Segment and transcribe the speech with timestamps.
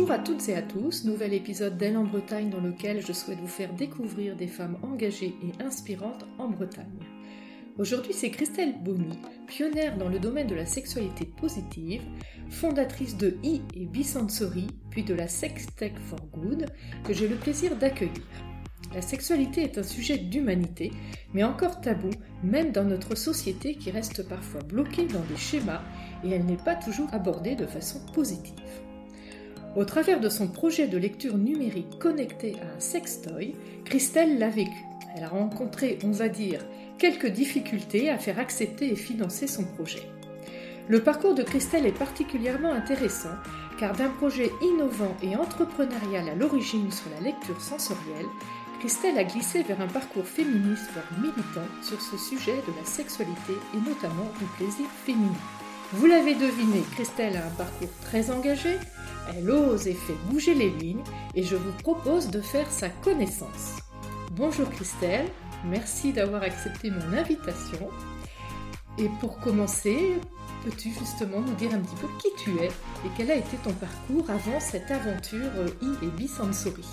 [0.00, 3.38] Bonjour à toutes et à tous, nouvel épisode d'Elle en Bretagne dans lequel je souhaite
[3.38, 7.00] vous faire découvrir des femmes engagées et inspirantes en Bretagne.
[7.76, 12.00] Aujourd'hui, c'est Christelle Bonny, pionnière dans le domaine de la sexualité positive,
[12.48, 16.64] fondatrice de I et Bisensory, puis de la Sex Tech for Good,
[17.04, 18.24] que j'ai le plaisir d'accueillir.
[18.94, 20.92] La sexualité est un sujet d'humanité,
[21.34, 22.10] mais encore tabou,
[22.42, 25.82] même dans notre société qui reste parfois bloquée dans des schémas
[26.24, 28.54] et elle n'est pas toujours abordée de façon positive.
[29.76, 34.84] Au travers de son projet de lecture numérique connecté à un sextoy, Christelle l'a vécu.
[35.14, 36.64] Elle a rencontré, on va dire,
[36.98, 40.02] quelques difficultés à faire accepter et financer son projet.
[40.88, 43.36] Le parcours de Christelle est particulièrement intéressant
[43.78, 48.26] car d'un projet innovant et entrepreneurial à l'origine sur la lecture sensorielle,
[48.80, 53.52] Christelle a glissé vers un parcours féministe voire militant sur ce sujet de la sexualité
[53.74, 55.32] et notamment du plaisir féminin.
[55.92, 58.78] Vous l'avez deviné, Christelle a un parcours très engagé,
[59.28, 61.02] elle ose et fait bouger les lignes
[61.34, 63.76] et je vous propose de faire sa connaissance.
[64.32, 65.26] Bonjour Christelle,
[65.64, 67.88] merci d'avoir accepté mon invitation.
[68.98, 70.18] Et pour commencer,
[70.64, 73.72] peux-tu justement nous dire un petit peu qui tu es et quel a été ton
[73.72, 75.50] parcours avant cette aventure
[75.82, 76.84] I et Bisensory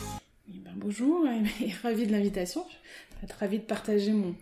[0.47, 1.25] ben, Bonjour
[1.61, 2.63] et ravie de l'invitation.
[3.21, 4.35] Je suis ravie de partager mon,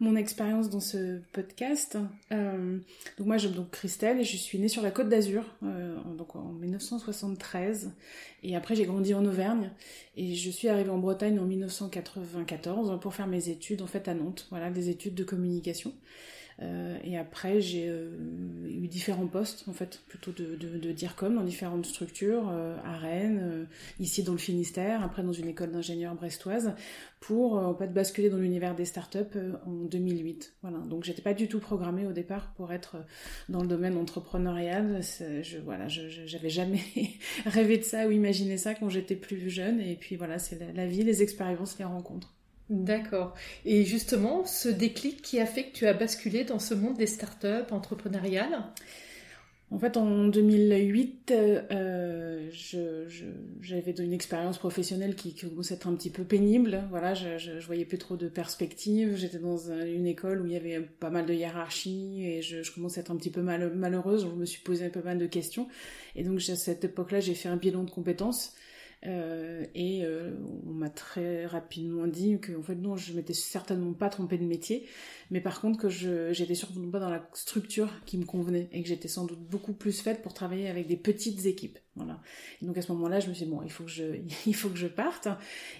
[0.00, 1.98] mon expérience dans ce podcast.
[2.32, 2.78] Euh,
[3.18, 6.34] donc moi, je donc Christelle et je suis née sur la Côte d'Azur, euh, donc
[6.34, 7.92] en 1973.
[8.42, 9.70] Et après, j'ai grandi en Auvergne
[10.16, 14.14] et je suis arrivée en Bretagne en 1994 pour faire mes études en fait à
[14.14, 14.46] Nantes.
[14.50, 15.92] Voilà, des études de communication.
[16.62, 18.10] Euh, et après, j'ai euh,
[18.68, 23.66] eu différents postes, en fait, plutôt de, DIRCOM dans différentes structures, euh, à Rennes,
[23.98, 26.74] ici dans le Finistère, après dans une école d'ingénieurs brestoise,
[27.20, 30.54] pour en fait basculer dans l'univers des startups en 2008.
[30.62, 30.78] Voilà.
[30.78, 32.96] Donc, j'étais pas du tout programmée au départ pour être
[33.48, 35.00] dans le domaine entrepreneurial.
[35.02, 36.82] Je, voilà, j'avais jamais
[37.46, 39.80] rêvé de ça ou imaginé ça quand j'étais plus jeune.
[39.80, 42.34] Et puis voilà, c'est la vie, les expériences, les rencontres.
[42.70, 43.34] D'accord.
[43.64, 47.08] Et justement, ce déclic qui a fait que tu as basculé dans ce monde des
[47.08, 48.62] startups entrepreneuriales?
[49.72, 52.48] En fait, en 2008, euh,
[53.60, 56.84] j'avais une expérience professionnelle qui, commençait à être un petit peu pénible.
[56.90, 59.16] Voilà, je, je, voyais plus trop de perspectives.
[59.16, 63.00] J'étais dans une école où il y avait pas mal de hiérarchie et je, commençais
[63.00, 64.28] à être un petit peu malheureuse.
[64.28, 65.68] Je me suis posé peu mal de questions.
[66.16, 68.54] Et donc, à cette époque-là, j'ai fait un bilan de compétences.
[69.06, 70.34] Euh, et euh,
[70.66, 74.44] on m'a très rapidement dit que en fait non, je m'étais certainement pas trompée de
[74.44, 74.86] métier,
[75.30, 78.82] mais par contre que je j'étais surtout pas dans la structure qui me convenait et
[78.82, 81.78] que j'étais sans doute beaucoup plus faite pour travailler avec des petites équipes.
[81.96, 82.20] Voilà.
[82.62, 85.28] Et donc à ce moment-là, je me suis dit bon, il faut que je parte.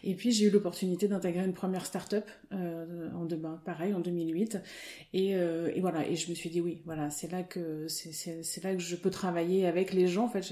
[0.03, 3.27] Et puis j'ai eu l'opportunité d'intégrer une première start-up euh, en
[3.65, 4.59] pareil en 2008.
[5.13, 6.07] Et, euh, et voilà.
[6.09, 9.11] Et je me suis dit oui, voilà, c'est là que c'est là que je peux
[9.11, 10.25] travailler avec les gens.
[10.25, 10.43] En fait,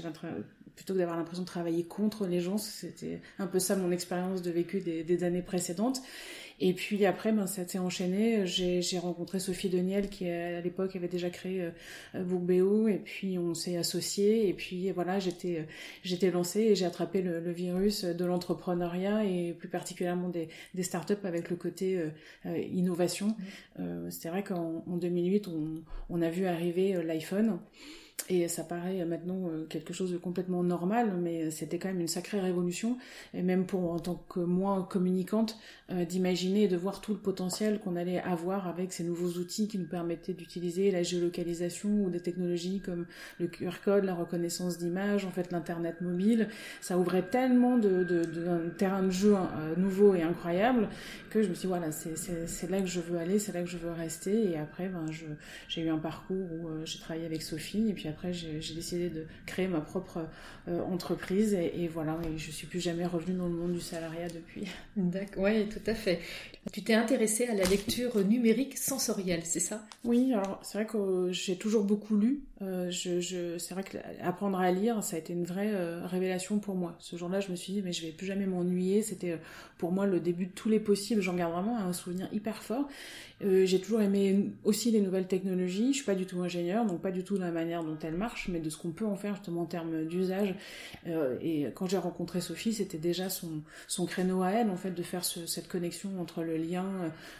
[0.79, 2.57] plutôt que d'avoir l'impression de travailler contre les gens.
[2.57, 6.01] C'était un peu ça mon expérience de vécu des, années précédentes.
[6.61, 8.47] Et puis après, ben, ça s'est enchaîné.
[8.47, 11.69] J'ai rencontré Sophie Deniel qui à l'époque avait déjà créé
[12.15, 15.67] euh, Bookbeo et puis on s'est associés et puis voilà, j'étais
[16.03, 21.25] j'étais lancée et j'ai attrapé le, virus de l'entrepreneuriat et plus particulièrement des, des startups
[21.25, 22.09] avec le côté euh,
[22.45, 23.27] euh, innovation.
[23.27, 23.35] Mmh.
[23.81, 27.59] Euh, C'est vrai qu'en 2008, on, on, a vu arriver l'iPhone.
[28.27, 32.07] Et ça paraît maintenant euh, quelque chose de complètement normal, mais c'était quand même une
[32.07, 32.97] sacrée révolution,
[33.33, 35.57] et même pour en tant que moi communicante,
[35.91, 39.67] euh, d'imaginer et de voir tout le potentiel qu'on allait avoir avec ces nouveaux outils
[39.67, 43.07] qui nous permettaient d'utiliser la géolocalisation ou des technologies comme
[43.39, 46.49] le QR code, la reconnaissance d'image, en fait l'internet mobile.
[46.81, 50.89] Ça ouvrait tellement de, de, de, terrain de jeu euh, nouveau et incroyable
[51.31, 53.69] que je me suis dit, voilà, c'est là que je veux aller, c'est là que
[53.69, 54.51] je veux rester.
[54.51, 55.05] Et après, ben,
[55.67, 59.25] j'ai eu un parcours où j'ai travaillé avec Sophie, et puis après j'ai décidé de
[59.45, 60.27] créer ma propre
[60.67, 64.27] euh, entreprise et, voilà, et je suis plus jamais revenue dans le monde du salariat
[64.27, 64.65] depuis.
[64.95, 66.19] D'accord, oui, tout à fait.
[66.71, 69.85] Tu t'es intéressée à la lecture numérique sensorielle, c'est ça?
[70.03, 72.41] Oui, alors c'est vrai que j'ai toujours beaucoup lu.
[72.61, 76.05] Euh, je, je, c'est vrai que apprendre à lire, ça a été une vraie euh,
[76.05, 76.95] révélation pour moi.
[76.99, 79.01] Ce jour-là, je me suis dit, mais je vais plus jamais m'ennuyer.
[79.01, 79.39] C'était
[79.77, 81.21] pour moi le début de tous les possibles.
[81.21, 82.87] J'en garde vraiment un souvenir hyper fort.
[83.41, 85.93] J'ai toujours aimé aussi les nouvelles technologies.
[85.93, 88.15] Je suis pas du tout ingénieur, donc pas du tout de la manière dont elles
[88.15, 90.55] marchent, mais de ce qu'on peut en faire justement en termes d'usage.
[91.07, 94.91] Euh, et quand j'ai rencontré Sophie, c'était déjà son, son créneau à elle, en fait,
[94.91, 96.85] de faire cette connexion entre le lien,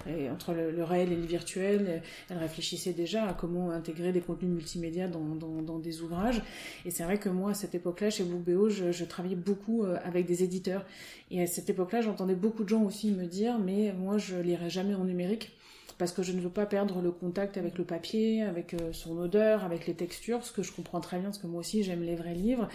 [0.07, 2.01] euh, et entre le, réel et le virtuel.
[2.29, 6.41] Elle réfléchissait déjà à comment intégrer des contenus multimédia dans, dans, dans des ouvrages.
[6.85, 9.97] Et c'est vrai que moi, à cette époque-là, chez Bookbeo, je, je travaillais beaucoup euh,
[10.03, 10.85] avec des éditeurs.
[11.31, 14.69] Et à cette époque-là, j'entendais beaucoup de gens aussi me dire, mais moi, je lirai
[14.69, 15.51] jamais en numérique
[15.99, 19.65] parce que je ne veux pas perdre le contact avec le papier, avec son odeur,
[19.65, 22.15] avec les textures, ce que je comprends très bien, parce que moi aussi j'aime les
[22.15, 22.69] vrais livres.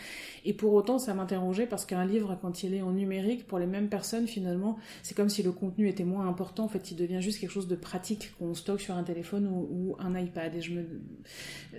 [0.44, 3.66] Et pour autant, ça m'interrogeait parce qu'un livre, quand il est en numérique, pour les
[3.66, 6.64] mêmes personnes, finalement, c'est comme si le contenu était moins important.
[6.64, 9.96] En fait, il devient juste quelque chose de pratique qu'on stocke sur un téléphone ou,
[9.98, 10.54] un iPad.
[10.54, 10.84] Et je me,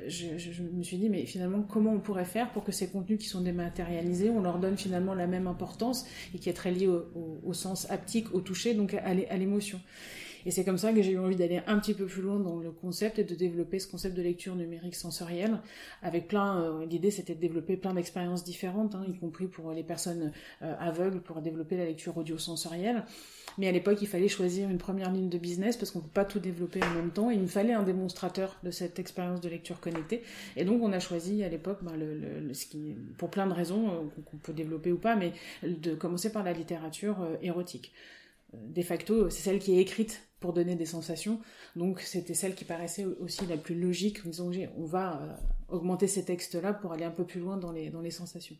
[0.07, 3.27] je, me suis dit, mais finalement, comment on pourrait faire pour que ces contenus qui
[3.27, 7.53] sont dématérialisés, on leur donne finalement la même importance et qui est très lié au,
[7.53, 9.79] sens haptique, au toucher, donc à l'émotion.
[10.45, 12.59] Et c'est comme ça que j'ai eu envie d'aller un petit peu plus loin dans
[12.59, 15.59] le concept et de développer ce concept de lecture numérique sensorielle.
[16.03, 19.83] Avec plein, euh, l'idée c'était de développer plein d'expériences différentes, hein, y compris pour les
[19.83, 20.31] personnes
[20.61, 23.03] euh, aveugles, pour développer la lecture audio-sensorielle.
[23.57, 26.09] Mais à l'époque, il fallait choisir une première ligne de business parce qu'on ne peut
[26.13, 27.31] pas tout développer en même temps.
[27.31, 30.23] Et il me fallait un démonstrateur de cette expérience de lecture connectée.
[30.57, 31.93] Et donc, on a choisi à l'époque, ben,
[33.17, 35.31] pour plein de raisons euh, qu'on peut développer ou pas, mais
[35.63, 37.93] de commencer par la littérature érotique
[38.53, 41.39] de facto, c'est celle qui est écrite pour donner des sensations.
[41.75, 46.07] Donc c'était celle qui paraissait aussi la plus logique, en disant on va euh, augmenter
[46.07, 48.55] ces textes-là pour aller un peu plus loin dans les, dans les sensations.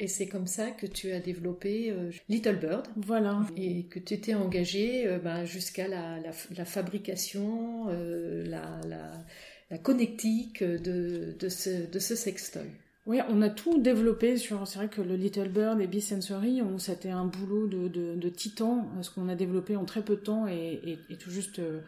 [0.00, 2.88] Et c'est comme ça que tu as développé euh, Little Bird.
[2.96, 3.46] Voilà.
[3.56, 11.36] Et que tu étais engagé euh, ben, jusqu'à la, la, fabrication, la, la, connectique de,
[11.38, 12.70] de, ce, de ce sextoy.
[13.10, 14.68] Oui, on a tout développé sur.
[14.68, 19.10] C'est vrai que le Little Bird et B-Sensory, c'était un boulot de, de, titan, ce
[19.10, 21.80] qu'on a développé en très peu de temps et, et, tout juste euh,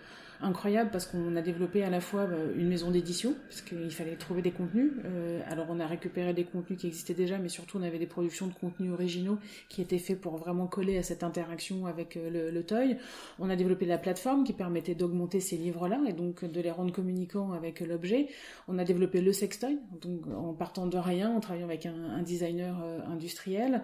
[0.42, 4.16] incroyable parce qu'on a développé à la fois euh, une maison d'édition, parce qu'il fallait
[4.16, 4.92] trouver des contenus.
[5.04, 8.06] Euh, alors on a récupéré des contenus qui existaient déjà, mais surtout on avait des
[8.06, 12.30] productions de contenus originaux qui étaient faits pour vraiment coller à cette interaction avec euh,
[12.30, 12.96] le, le toy.
[13.38, 16.92] On a développé la plateforme qui permettait d'augmenter ces livres-là et donc de les rendre
[16.92, 18.28] communicants avec l'objet.
[18.68, 22.76] On a développé le sextoy, donc en partant de rien, en travaillant avec un, designer
[23.10, 23.82] industriel.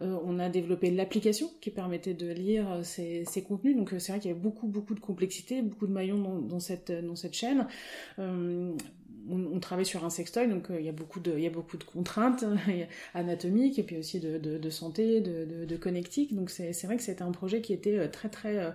[0.00, 3.76] on a développé l'application qui permettait de lire ces, ces contenus.
[3.76, 7.16] Donc c'est vrai qu'il y avait beaucoup beaucoup de complexité, beaucoup de dans, cette, dans
[7.16, 7.66] cette chaîne.
[8.18, 8.72] Euh,
[9.28, 11.76] on, travaille sur un sextoy, donc euh, il y a beaucoup de, y a beaucoup
[11.76, 12.44] de contraintes
[13.14, 16.34] anatomiques et puis aussi de, de, santé, de, de, connectique.
[16.34, 18.72] Donc c'est vrai que c'était un projet qui était euh, très très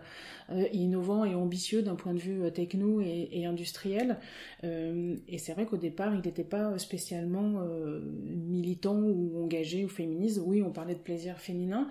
[0.71, 4.17] innovant et ambitieux d'un point de vue techno et, et industriel.
[4.61, 7.65] et c'est vrai qu'au départ, il n'était pas spécialement
[8.03, 10.39] militant ou engagé ou féministe.
[10.45, 11.89] Oui, on parlait de plaisir féminin,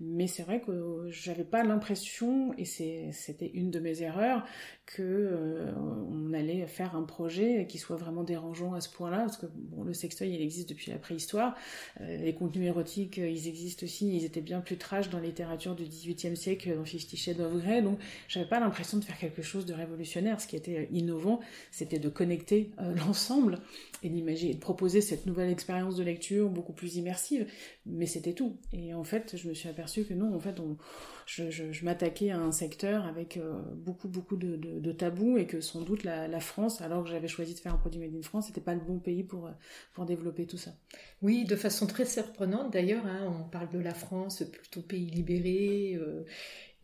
[0.00, 4.46] mais c'est vrai que j'avais pas l'impression, et c'était une de mes erreurs,
[4.86, 9.36] que euh, on allait faire un projet qui soit vraiment dérangeant à ce point-là, parce
[9.36, 11.56] que bon, le sextoy il existe depuis la préhistoire,
[12.00, 15.26] euh, les contenus érotiques euh, ils existent aussi, ils étaient bien plus trash dans la
[15.26, 17.98] littérature du XVIIIe siècle, dans Fifty Shades of Grey, donc
[18.28, 20.40] j'avais pas l'impression de faire quelque chose de révolutionnaire.
[20.40, 21.40] Ce qui était innovant,
[21.72, 23.58] c'était de connecter l'ensemble
[24.04, 27.46] et d'imaginer, de proposer cette nouvelle expérience de lecture beaucoup plus immersive,
[27.86, 28.56] mais c'était tout.
[28.72, 30.76] Et en fait, je me suis aperçue que non, en fait, on
[31.26, 36.04] je, m'attaquais à un secteur avec euh, beaucoup beaucoup de, tabous et que sans doute
[36.04, 38.74] la, France, alors que j'avais choisi de faire un produit made in France, n'était pas
[38.74, 39.50] le bon pays pour,
[39.92, 40.70] pour développer tout ça.
[41.22, 45.96] Oui, de façon très surprenante d'ailleurs, hein, on parle de la France plutôt pays libéré.
[45.96, 46.24] Euh,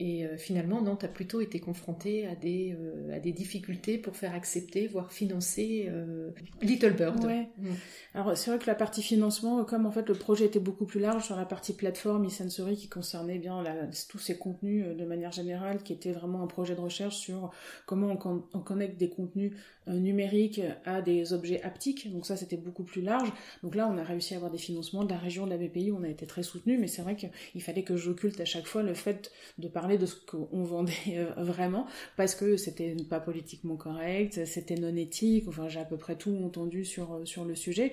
[0.04, 3.98] et euh, finalement, non, tu as plutôt été confronté à des, euh, à des difficultés
[3.98, 7.24] pour faire accepter, voire financer euh, Little Bird.
[7.24, 7.46] Ouais.
[7.56, 7.68] Mm.
[8.14, 10.98] Alors c'est vrai que la partie financement, comme en fait le projet était beaucoup plus
[10.98, 13.62] large sur la partie plateforme e-sensory qui concernait bien
[14.08, 17.52] tous ces contenus de manière générale, qui était vraiment un projet de recherche sur
[17.86, 19.52] comment on, on connecte des contenus
[19.86, 22.10] numériques à des objets haptiques.
[22.12, 23.32] Donc ça c'était beaucoup plus large.
[23.62, 25.92] Donc là on a réussi à avoir des financements de la région de la BPI,
[25.92, 28.82] on a été très soutenu, mais c'est vrai qu'il fallait que j'occulte à chaque fois
[28.82, 31.86] le fait de parler de ce qu'on vendait euh, vraiment,
[32.16, 36.36] parce que c'était pas politiquement correct, c'était non éthique, enfin j'ai à peu près tout
[36.44, 37.92] entendu sur, euh, sur le sujet.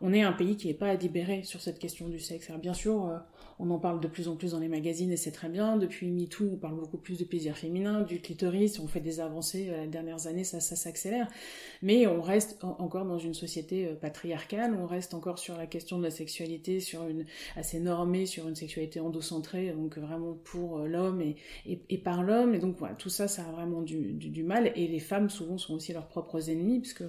[0.00, 2.50] On est un pays qui n'est pas à libérer sur cette question du sexe.
[2.50, 3.16] Alors bien sûr, euh,
[3.58, 5.76] on en parle de plus en plus dans les magazines et c'est très bien.
[5.76, 9.70] Depuis MeToo, on parle beaucoup plus de plaisir féminin, du clitoris, on fait des avancées
[9.82, 11.28] les dernières années, ça, s'accélère.
[11.82, 16.04] Mais on reste encore dans une société patriarcale, on reste encore sur la question de
[16.04, 17.24] la sexualité, sur une
[17.56, 22.54] assez normée, sur une sexualité endocentrée, donc vraiment pour l'homme et, par l'homme.
[22.54, 24.72] Et donc tout ça, ça a vraiment du, mal.
[24.76, 27.04] Et les femmes souvent sont aussi leurs propres ennemis, puisque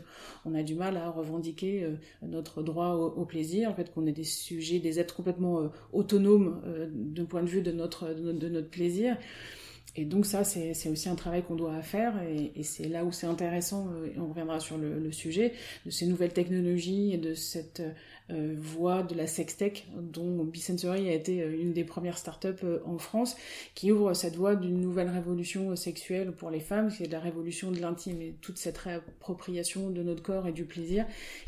[0.46, 1.88] on a du mal à revendiquer
[2.22, 6.88] notre droit au, plaisir, en fait qu'on est des sujets, des êtres complètement autonomes euh,
[6.92, 9.18] d'un point de vue de notre, de notre, plaisir.
[10.00, 13.26] Et donc ça, c'est aussi un travail qu'on doit faire, et, c'est là où c'est
[13.26, 15.54] intéressant, euh, on reviendra sur le, sujet,
[15.88, 17.82] de ces nouvelles technologies et de cette
[18.30, 23.38] euh, voie de la sextech, dont Bisensory a été une des premières startups en France,
[23.74, 27.72] qui ouvre cette voie d'une nouvelle révolution sexuelle pour les femmes, qui est la révolution
[27.72, 31.08] de l'intime, et toute cette réappropriation de notre corps et du plaisir,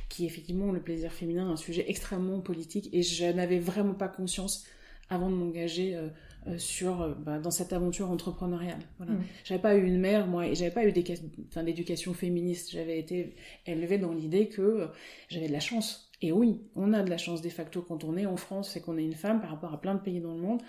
[0.10, 4.08] qui est effectivement le plaisir féminin, un sujet extrêmement politique, et je n'avais vraiment pas
[4.08, 4.66] conscience
[5.10, 8.80] avant de m'engager euh, sur bah, dans cette aventure entrepreneuriale.
[8.98, 9.14] Voilà.
[9.14, 9.24] Mm.
[9.44, 12.72] J'avais pas eu une mère moi et j'avais pas eu d'éducation féministe.
[12.72, 13.36] J'avais été
[13.66, 14.88] élevée dans l'idée que
[15.30, 16.12] j'avais de la chance.
[16.22, 18.82] Et oui, on a de la chance de facto quand on est en France et
[18.82, 20.62] qu'on est une femme par rapport à plein de pays dans le monde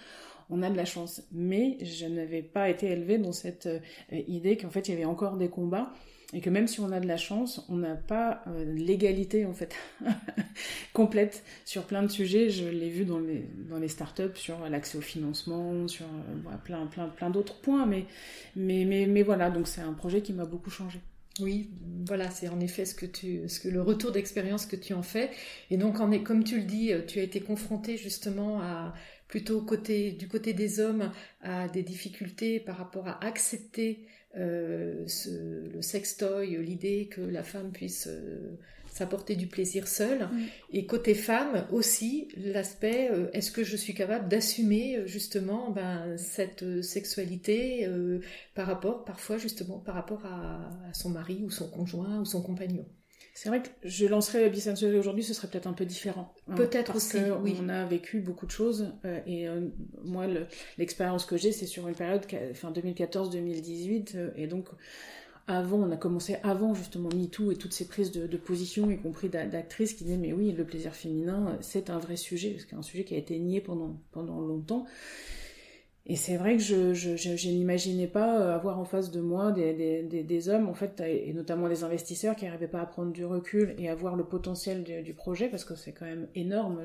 [0.52, 1.22] on a de la chance.
[1.30, 3.68] Mais je n'avais pas été élevée dans cette
[4.10, 5.92] idée qu'en fait il y avait encore des combats
[6.32, 9.52] et que même si on a de la chance, on n'a pas euh, l'égalité en
[9.52, 9.74] fait
[10.92, 12.50] complète sur plein de sujets.
[12.50, 16.86] Je l'ai vu dans les dans les startups sur l'accès au financement, sur euh, plein
[16.86, 18.06] plein plein d'autres points, mais
[18.54, 19.50] mais mais mais voilà.
[19.50, 21.00] Donc c'est un projet qui m'a beaucoup changé.
[21.40, 21.70] Oui,
[22.06, 25.02] voilà, c'est en effet ce que tu, ce que le retour d'expérience que tu en
[25.02, 25.30] fais.
[25.70, 28.92] Et donc, en, comme tu le dis, tu as été confronté justement à
[29.30, 31.10] plutôt côté, du côté des hommes
[31.40, 34.04] à des difficultés par rapport à accepter
[34.36, 35.06] euh,
[35.74, 38.56] le sextoy, l'idée que la femme puisse euh,
[38.86, 40.20] s'apporter du plaisir seule.
[40.20, 40.46] Mm.
[40.72, 46.82] Et côté femme aussi, l'aspect euh, est-ce que je suis capable d'assumer justement ben, cette
[46.82, 47.88] sexualité
[48.54, 52.86] par rapport, parfois justement, par rapport à, son mari ou son conjoint ou son compagnon?
[53.42, 56.34] C'est vrai que je lancerais Bisensuel aujourd'hui, ce serait peut-être un peu différent.
[56.46, 57.56] Hein, peut-être aussi, oui.
[57.58, 59.62] On a vécu beaucoup de choses euh, et euh,
[60.04, 60.26] moi,
[60.76, 64.66] l'expérience que j'ai, c'est sur une période, enfin 2014-2018, euh, et donc
[65.46, 69.30] avant, on a commencé avant justement MeToo et toutes ces prises de, position, y compris
[69.30, 73.04] d'actrices qui disaient mais oui, le plaisir féminin, c'est un vrai sujet, parce un sujet
[73.04, 74.84] qui a été nié pendant, pendant longtemps.
[76.06, 79.52] Et c'est vrai que je, je, je, n'imaginais pas euh, avoir en face de moi
[79.52, 83.12] des, des, des, hommes, en fait, et notamment des investisseurs qui n'arrivaient pas à prendre
[83.12, 86.80] du recul et à voir le potentiel du, projet, parce que c'est quand même énorme.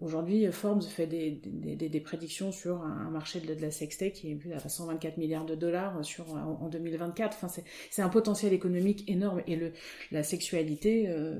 [0.00, 5.16] Aujourd'hui, Forbes fait des, prédictions sur un marché de, la sextech qui est à 124
[5.16, 7.36] milliards de dollars sur, en, 2024.
[7.42, 9.42] Enfin, c'est un potentiel économique énorme.
[9.48, 9.72] Et le,
[10.12, 11.38] la sexualité, euh,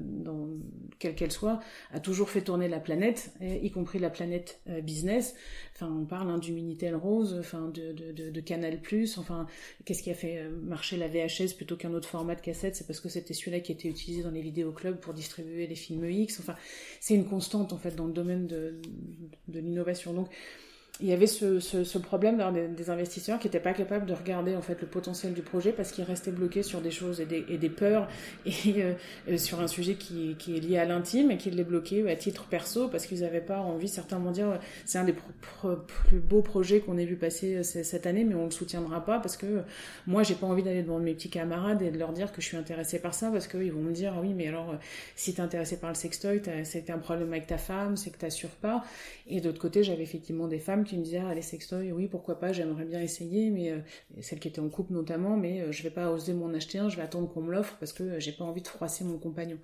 [0.98, 1.60] quelle qu'elle soit,
[1.92, 5.34] a toujours fait tourner la planète, y compris la planète euh, business.
[5.78, 8.80] Enfin, on parle hein, du Minitel Rose, enfin de, de, de, Canal+,
[9.18, 9.46] enfin
[9.84, 12.76] qu'est-ce qui a fait euh, marcher la VHS plutôt qu'un autre format de cassette?
[12.76, 16.08] C'est parce que c'était celui-là qui était utilisé dans les vidéoclubs pour distribuer les films
[16.08, 16.40] X.
[16.40, 16.56] Enfin,
[16.98, 18.80] c'est une constante en fait dans le domaine de,
[19.48, 20.14] de l'innovation.
[20.14, 20.28] Donc
[21.00, 24.56] il y avait ce, ce, problème des, des, investisseurs qui n'étaient pas capables de regarder
[24.56, 27.44] en fait le potentiel du projet parce qu'ils restaient bloqués sur des choses et des,
[27.50, 28.08] et des peurs
[28.46, 28.92] et euh,
[29.28, 32.16] euh, sur un sujet qui, qui est lié à l'intime et qui les bloquait à
[32.16, 36.40] titre perso parce qu'ils n'avaient pas envie, certains vont dire c'est un des plus beaux
[36.40, 39.64] projets qu'on ait vu passer euh, cette année mais on le soutiendra pas parce que
[40.06, 42.46] moi j'ai pas envie d'aller devant mes petits camarades et de leur dire que je
[42.46, 44.74] suis intéressée par ça parce qu'ils vont me dire oui mais alors
[45.14, 48.18] si tu es intéressé par le sextoy c'est un problème avec ta femme c'est que
[48.18, 48.82] t'assures pas.
[49.26, 52.38] Et d'autre côté j'avais effectivement des femmes qui me disaient ah, les sextoys, oui, pourquoi
[52.40, 53.80] pas, j'aimerais bien essayer, mais euh,
[54.22, 56.88] celle qui était en couple notamment, mais euh, je vais pas oser m'en acheter un,
[56.88, 59.18] je vais attendre qu'on me l'offre parce que euh, j'ai pas envie de froisser mon
[59.18, 59.58] compagnon.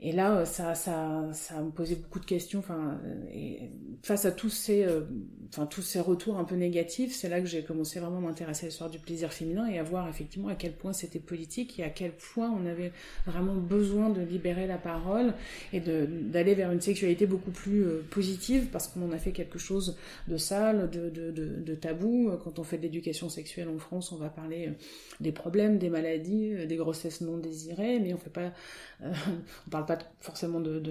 [0.00, 2.60] Et là, euh, ça, ça, ça me posait beaucoup de questions.
[2.60, 3.00] Enfin,
[3.32, 3.70] et
[4.02, 5.02] face à tous ces, euh,
[5.50, 8.66] enfin tous ces retours un peu négatifs, c'est là que j'ai commencé vraiment à m'intéresser
[8.66, 11.84] à l'histoire du plaisir féminin et à voir effectivement à quel point c'était politique et
[11.84, 12.92] à quel point on avait
[13.26, 15.34] vraiment besoin de libérer la parole
[15.72, 19.32] et de d'aller vers une sexualité beaucoup plus euh, positive parce qu'on en a fait
[19.32, 19.96] quelque chose
[20.28, 22.30] de sale, de, de, de, de tabou.
[22.44, 24.70] Quand on fait de l'éducation sexuelle en France, on va parler
[25.20, 28.52] des problèmes, des maladies, des grossesses non désirées, mais on fait pas,
[29.02, 30.82] on parle pas forcément de,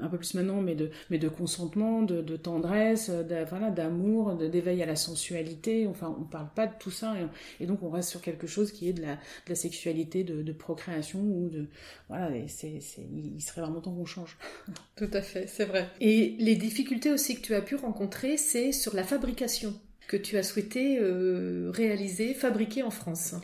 [0.00, 3.10] un peu plus maintenant, mais de, de consentement, de, tendresse,
[3.48, 5.86] voilà, d'amour, d'éveil à la sensualité.
[5.86, 7.14] Enfin, on parle pas de tout ça,
[7.60, 10.52] et, donc on reste sur quelque chose qui est de la, de la sexualité, de,
[10.52, 11.66] procréation ou de
[12.08, 12.30] voilà.
[12.48, 12.80] c'est,
[13.12, 14.36] il serait vraiment temps qu'on change.
[14.96, 15.88] Tout à fait, c'est vrai.
[16.00, 19.74] Et les difficultés aussi que tu as pu rencontrer, c'est sur la fabrication
[20.08, 23.34] que tu as souhaité euh, réaliser, fabriquer en France.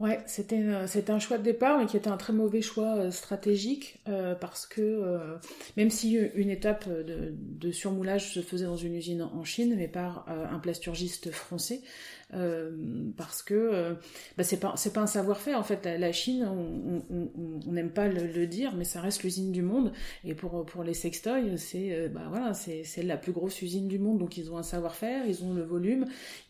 [0.00, 2.94] Ouais, c'était euh, c'était un choix de départ, mais qui était un très mauvais choix
[2.94, 5.04] euh, stratégique euh, parce que
[5.76, 9.88] même si une étape de, de, surmoulage se faisait dans une usine en Chine, mais
[9.88, 11.80] par un plasturgiste français,
[12.34, 13.94] euh, parce que euh,
[14.36, 15.86] bah, c'est pas c'est pas un savoir-faire en fait.
[15.86, 19.92] La, Chine on n'aime pas le, dire mais ça reste l'usine du monde.
[20.24, 23.88] Et pour pour les sextoys c'est euh, bah voilà c'est c'est la plus grosse usine
[23.88, 24.18] du monde.
[24.18, 26.04] Donc ils ont un savoir-faire ils ont le volume.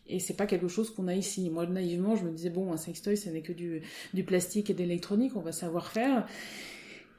[0.07, 1.49] Et c'est pas quelque chose qu'on a ici.
[1.49, 3.81] Moi naïvement je me disais bon un sextoy ce n'est que du
[4.13, 6.25] du plastique et d'électronique on va savoir faire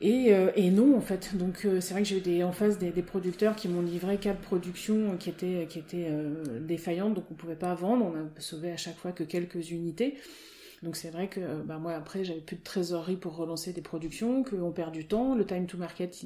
[0.00, 1.36] et, euh, et, non, en fait.
[1.36, 4.40] Donc, euh, c'est vrai que j'ai eu en face des, producteurs qui m'ont livré quatre
[4.40, 8.06] productions qui étaient, qui étaient euh, défaillantes, donc on pouvait pas vendre.
[8.06, 10.16] On a sauvé à chaque fois que quelques unités.
[10.82, 14.42] Donc, c'est vrai que bah, moi, après, j'avais plus de trésorerie pour relancer des productions,
[14.42, 15.34] qu'on perd du temps.
[15.34, 16.24] Le time to market,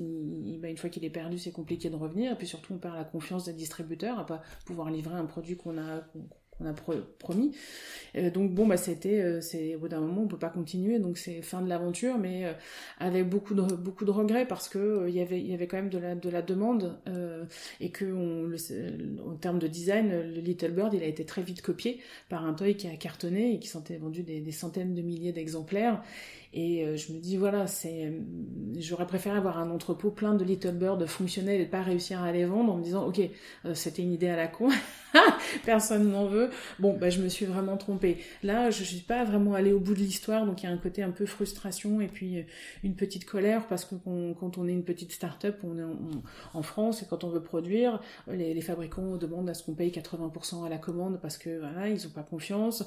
[0.60, 2.30] bah, une fois qu'il est perdu, c'est compliqué de revenir.
[2.30, 5.56] Et puis surtout, on perd la confiance des distributeurs à pas pouvoir livrer un produit
[5.56, 6.04] qu'on a
[6.58, 6.72] qu'on a
[7.18, 7.52] promis.
[8.16, 10.98] Euh, donc bon, bah c'était, euh, c'est au bout d'un moment on peut pas continuer,
[10.98, 12.52] donc c'est fin de l'aventure, mais euh,
[12.98, 15.76] avec beaucoup de beaucoup de regrets parce que il y avait il y avait quand
[15.76, 16.98] même de la de la demande
[17.80, 18.50] et que on,
[19.30, 22.54] en termes de design, le Little Bird il a été très vite copié par un
[22.54, 26.02] toy qui a cartonné et qui s'en vendu des, des centaines de milliers d'exemplaires
[26.56, 28.12] et euh, je me dis, voilà, c'est,
[28.78, 32.44] j'aurais préféré avoir un entrepôt plein de Little Bird fonctionnels et pas réussir à les
[32.44, 33.20] vendre en me disant, ok,
[33.64, 34.68] euh, c'était une idée à la con,
[35.64, 36.50] personne n'en veut.
[36.78, 38.18] Bon, bah, je me suis vraiment trompée.
[38.44, 40.78] Là, je suis pas vraiment allée au bout de l'histoire, donc il y a un
[40.78, 42.42] côté un peu frustration et puis euh,
[42.84, 43.96] une petite colère parce que
[44.38, 45.84] quand on est une petite start-up, on est
[46.54, 50.64] en, France et quand on veut produire, les, fabricants demandent à ce qu'on paye 80%
[50.64, 52.86] à la commande parce que voilà, ils ont pas confiance.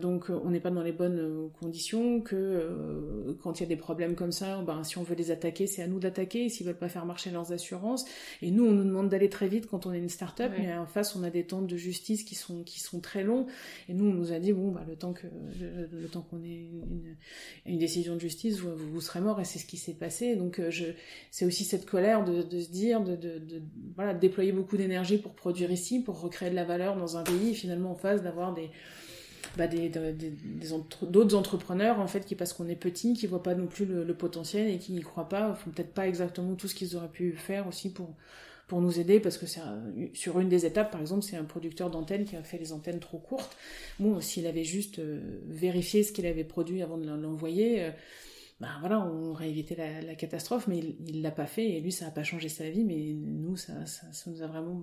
[0.00, 3.76] donc on n'est pas dans les bonnes conditions que euh, quand il y a des
[3.76, 6.78] problèmes comme ça, ben, si on veut les attaquer, c'est à nous d'attaquer, s'ils veulent
[6.78, 8.04] pas faire marcher leurs assurances.
[8.42, 10.86] Et nous, on nous demande d'aller très vite quand on est une start-up, mais en
[10.86, 13.46] face, on a des temps de justice qui sont, qui sont très longs.
[13.88, 15.26] Et nous, on nous a dit, bon, bah, le temps que,
[15.60, 17.16] le, temps qu'on ait une,
[17.66, 20.36] une, décision de justice, vous, vous serez mort, et c'est ce qui s'est passé.
[20.36, 20.84] Donc, euh, je,
[21.30, 23.62] c'est aussi cette colère de, de se dire, de, de, de
[23.94, 27.22] voilà, de déployer beaucoup d'énergie pour produire ici, pour recréer de la valeur dans un
[27.22, 28.70] pays, et finalement, en face, d'avoir des,
[29.56, 29.90] bah, des,
[31.02, 34.14] d'autres entrepreneurs en fait qui parce qu'on est petit qui voient pas non plus le,
[34.14, 37.32] potentiel et qui n'y croient pas font peut-être pas exactement tout ce qu'ils auraient pu
[37.32, 38.14] faire aussi pour
[38.66, 39.60] pour nous aider parce que c'est
[40.14, 43.00] sur une des étapes par exemple c'est un producteur d'antennes qui a fait les antennes
[43.00, 43.56] trop courtes.
[44.00, 47.90] Bon s'il avait juste euh, vérifié ce qu'il avait produit avant de l'envoyer euh,
[48.64, 52.06] ben voilà, on aurait évité la, catastrophe, mais il l'a pas fait et lui, ça
[52.06, 54.82] n'a pas changé sa vie, mais nous, ça, ça, nous a vraiment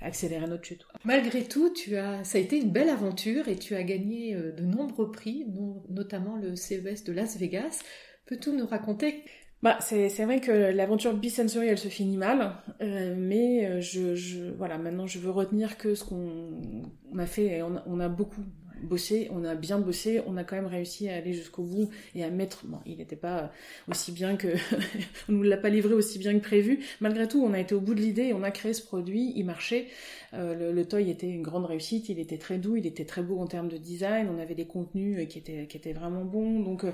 [0.00, 0.86] accéléré notre chute.
[1.04, 4.52] Malgré tout, tu as, ça a été une belle aventure et tu as gagné euh,
[4.52, 5.44] de nombreux prix,
[5.88, 7.82] notamment le CES de Las Vegas.
[8.26, 9.24] Peux-tu nous raconter?
[9.60, 14.78] Bah, c'est, vrai que l'aventure Bisensory, elle se finit mal, euh, mais euh, je, voilà,
[14.78, 16.60] maintenant je veux retenir que ce qu'on
[17.18, 18.42] a fait, on a beaucoup
[18.86, 22.24] bossé, on a bien bossé, on a quand même réussi à aller jusqu'au bout et
[22.24, 22.64] à mettre.
[22.64, 23.52] Bon, il n'était pas
[23.88, 24.48] aussi bien que.
[25.28, 26.80] on nous l'a pas livré aussi bien que prévu.
[27.00, 29.44] Malgré tout, on a été au bout de l'idée, on a créé ce produit, il
[29.44, 29.86] marchait.
[30.34, 33.38] Euh, le, toy était une grande réussite, il était très doux, il était très beau
[33.40, 36.60] en termes de design, on avait des contenus euh, qui étaient, vraiment bons.
[36.60, 36.90] Donc euh,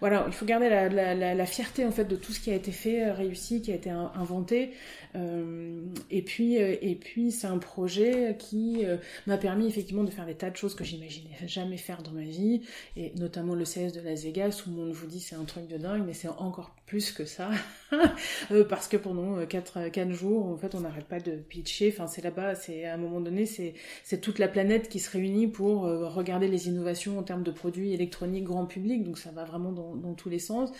[0.00, 3.10] voilà, il faut garder la, fierté en fait de tout ce qui a été fait,
[3.10, 4.70] réussi, qui a été inventé.
[5.14, 8.84] Et puis, et puis c'est un projet qui
[9.26, 12.22] m'a permis effectivement de faire des tas de choses que j'imaginais jamais faire dans ma
[12.22, 12.62] vie,
[12.96, 15.76] et notamment le CS de Las Vegas où on vous dit c'est un truc de
[15.76, 17.50] dingue, mais c'est encore plus que ça,
[18.68, 21.92] parce que pendant 4, 4 jours, en fait, on n'arrête pas de pitcher.
[21.94, 25.46] Enfin, c'est là-bas, c'est à un moment donné, c'est toute la planète qui se réunit
[25.46, 29.44] pour euh, regarder les innovations en termes de produits électroniques grand public, donc ça va
[29.44, 30.70] vraiment dans, tous les sens.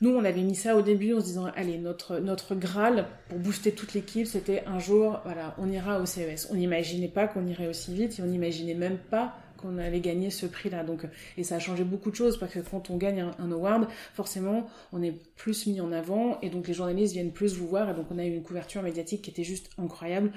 [0.00, 3.38] Nous, on avait mis ça au début en se disant, allez, notre, notre Graal pour
[3.38, 6.48] booster toute l'équipe, c'était un jour, voilà, on ira au CES.
[6.50, 10.30] On n'imaginait pas qu'on irait aussi vite et on n'imaginait même pas qu'on allait gagner
[10.30, 10.84] ce prix-là.
[10.84, 13.52] Donc, et ça a changé beaucoup de choses parce que quand on gagne un, un,
[13.52, 17.68] award, forcément, on est plus mis en avant et donc les journalistes viennent plus vous
[17.68, 20.32] voir et donc on a eu une couverture médiatique qui était juste incroyable.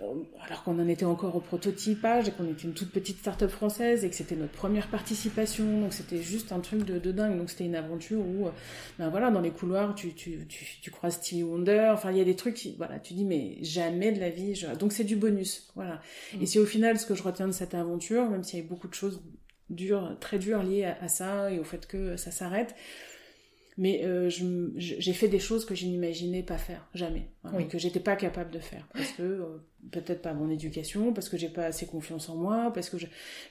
[0.00, 0.06] Euh,
[0.44, 4.04] alors qu'on en était encore au prototypage et qu'on était une toute petite start-up française
[4.04, 7.38] et que c'était notre première participation, donc c'était juste un truc de, dingue.
[7.38, 8.50] Donc c'était une aventure où, euh,
[8.98, 12.24] ben voilà, dans les couloirs, tu, tu, tu, crois Stevie Wonder, enfin il y a
[12.24, 16.00] des trucs, voilà, tu dis mais jamais de la vie, donc c'est du bonus, voilà.
[16.34, 16.42] Mm.
[16.42, 18.66] Et c'est au final ce que je retiens de cette aventure, même s'il y a
[18.66, 19.22] beaucoup de choses
[19.70, 22.74] dures, très dures liées à ça et au fait que ça s'arrête,
[23.76, 27.28] mais euh, j'ai fait des choses que je n'imaginais pas faire jamais.
[27.68, 28.86] Que j'étais pas capable de faire.
[28.92, 32.72] Parce que euh, peut-être pas mon éducation parce que j'ai pas assez confiance en moi
[32.72, 32.96] parce que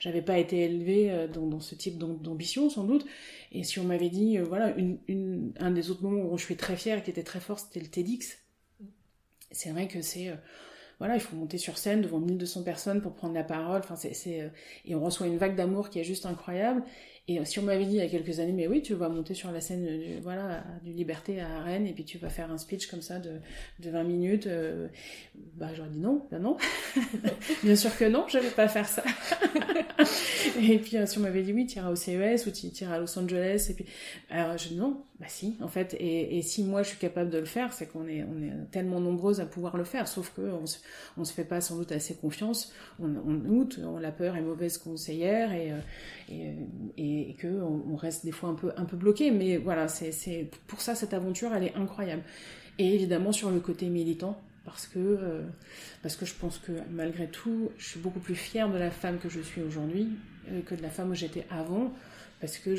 [0.00, 3.04] j'avais pas été élevée euh, dans, dans ce type d'ambition sans doute.
[3.52, 6.44] Et si on m'avait dit euh, voilà une, une, un des autres moments où je
[6.44, 8.38] suis très fière et qui était très fort c'était le TEDx
[9.50, 10.32] c'est vrai que c'est
[11.00, 13.80] voilà, il faut monter sur scène devant 1200 personnes pour prendre la parole.
[13.80, 14.52] Enfin, c'est,
[14.84, 16.82] et on reçoit une vague d'amour qui est juste incroyable.
[17.26, 19.32] Et si on m'avait dit il y a quelques années, mais oui, tu vas monter
[19.32, 22.58] sur la scène du, voilà, du Liberté à Rennes et puis tu vas faire un
[22.58, 23.30] speech comme ça de,
[23.80, 24.88] de 20 minutes, euh,
[25.54, 26.58] bah j'aurais dit non, ben non.
[27.62, 29.02] Bien sûr que non, je vais pas faire ça.
[30.60, 32.96] et puis euh, si on m'avait dit oui, tu iras au CES ou tu iras
[32.96, 33.86] à Los Angeles, et puis
[34.28, 35.96] alors je dis non, bah si, en fait.
[35.98, 38.26] Et, et si moi je suis capable de le faire, c'est qu'on est,
[38.70, 40.78] tellement nombreuses à pouvoir le faire, sauf que on se,
[41.16, 44.42] on se fait pas sans doute assez confiance, on, on doute, on, la peur est
[44.42, 45.78] mauvaise conseillère et, euh,
[46.28, 46.54] et,
[46.98, 49.30] et et, que on, reste des fois un peu un peu bloqué.
[49.30, 52.22] Mais voilà, c'est pour ça cette aventure, elle est incroyable.
[52.78, 55.42] Et évidemment sur le côté militant, parce que euh,
[56.02, 59.18] parce que je pense que malgré tout, je suis beaucoup plus fière de la femme
[59.18, 60.08] que je suis aujourd'hui
[60.50, 61.92] euh, que de la femme où j'étais avant.
[62.44, 62.76] Parce que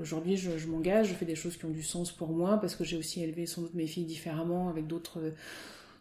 [0.00, 2.82] aujourd'hui, je, m'engage, je fais des choses qui ont du sens pour moi, parce que
[2.82, 5.34] j'ai aussi élevé sans doute mes filles différemment, avec d'autres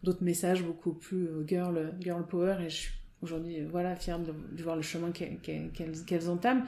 [0.02, 4.34] d'autres messages beaucoup plus euh, girl, girl power, et je suis aujourd'hui, voilà, fière de,
[4.64, 6.64] voir le chemin qu'elles entament.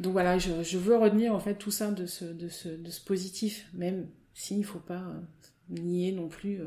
[0.00, 4.64] Donc voilà, je, veux retenir en fait tout ça de ce, positif, même s'il ne
[4.64, 5.02] faut pas
[5.70, 6.60] nier non plus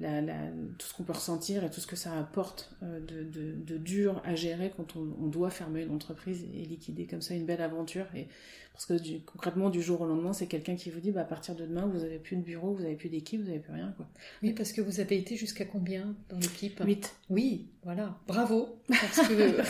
[0.00, 0.34] la, la,
[0.78, 3.78] tout ce qu'on peut ressentir et tout ce que ça apporte euh, de, de, de,
[3.78, 7.46] dur à gérer quand on, on, doit fermer une entreprise et liquider comme ça une
[7.46, 8.04] belle aventure.
[8.14, 8.28] Et
[8.74, 11.24] parce que du, concrètement, du jour au lendemain, c'est quelqu'un qui vous dit bah, à
[11.24, 13.72] partir de demain, vous n'avez plus de bureau, vous n'avez plus d'équipe, vous n'avez plus
[13.72, 13.94] rien.
[13.96, 14.06] Quoi.
[14.42, 16.82] Oui, parce que vous avez été jusqu'à combien dans l'équipe?
[16.84, 17.14] Huit.
[17.30, 18.18] Oui, voilà.
[18.26, 18.78] Bravo.
[18.88, 19.62] Parce que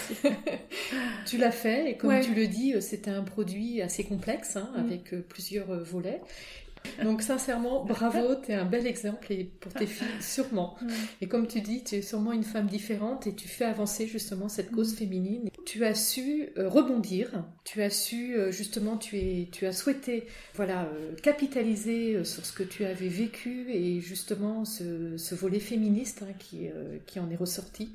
[1.26, 4.80] tu l'as fait et comme tu le dis, c'était un produit assez complexe hein, mm.
[4.80, 6.20] avec euh, plusieurs euh, volets.
[7.02, 10.76] Donc sincèrement, bravo, tu es un bel exemple et pour tes filles, sûrement.
[11.20, 14.48] Et comme tu dis, tu es sûrement une femme différente et tu fais avancer justement
[14.48, 15.50] cette cause féminine.
[15.64, 20.26] Tu as su euh, rebondir, tu as su euh, justement, tu, es, tu as souhaité
[20.54, 26.32] voilà, euh, capitaliser sur ce que tu avais vécu et justement ce, volet féministe hein,
[26.38, 26.68] qui,
[27.06, 27.92] qui en est ressorti.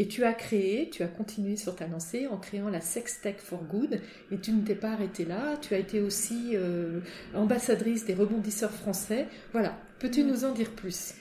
[0.00, 3.34] Et tu as créé, tu as continué sur ta lancée en créant la Sex Tech
[3.36, 4.00] for Good.
[4.32, 5.58] Et tu ne t'es pas arrêtée là.
[5.60, 7.00] Tu as été aussi euh,
[7.34, 9.26] ambassadrice des rebondisseurs français.
[9.52, 9.76] Voilà.
[9.98, 10.26] Peux-tu mm.
[10.26, 11.12] nous en dire plus?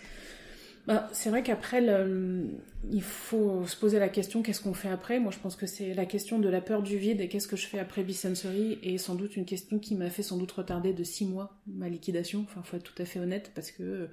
[0.90, 1.86] Bah, c'est vrai qu'après,
[2.92, 5.20] il faut se poser la question qu'est-ce qu'on fait après?
[5.20, 7.56] Moi, je pense que c'est la question de la peur du vide et qu'est-ce que
[7.56, 10.92] je fais après Bisensory et sans doute une question qui m'a fait sans doute retarder
[10.94, 12.44] de six mois ma liquidation.
[12.50, 14.08] Enfin, faut être tout à fait honnête parce que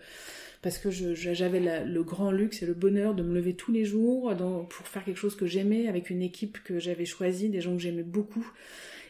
[0.60, 4.34] parce que j'avais le grand luxe et le bonheur de me lever tous les jours
[4.68, 7.80] pour faire quelque chose que j'aimais avec une équipe que j'avais choisie, des gens que
[7.80, 8.46] j'aimais beaucoup.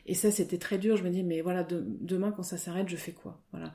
[0.06, 0.96] Et ça, c'était très dur.
[0.96, 3.42] Je me dis, mais voilà, demain, quand ça s'arrête, je fais quoi?
[3.50, 3.74] Voilà.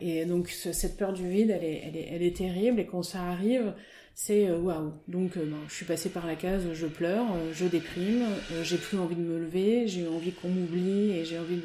[0.00, 2.80] Et donc cette peur du vide, elle est, elle est, elle est terrible.
[2.80, 3.72] Et quand ça arrive,
[4.18, 4.94] c'est euh, waouh.
[5.08, 8.24] Donc euh, ben, je suis passée par la case, je pleure, euh, je déprime,
[8.62, 11.60] j'ai plus envie de me lever, j'ai envie qu'on m'oublie et j'ai envie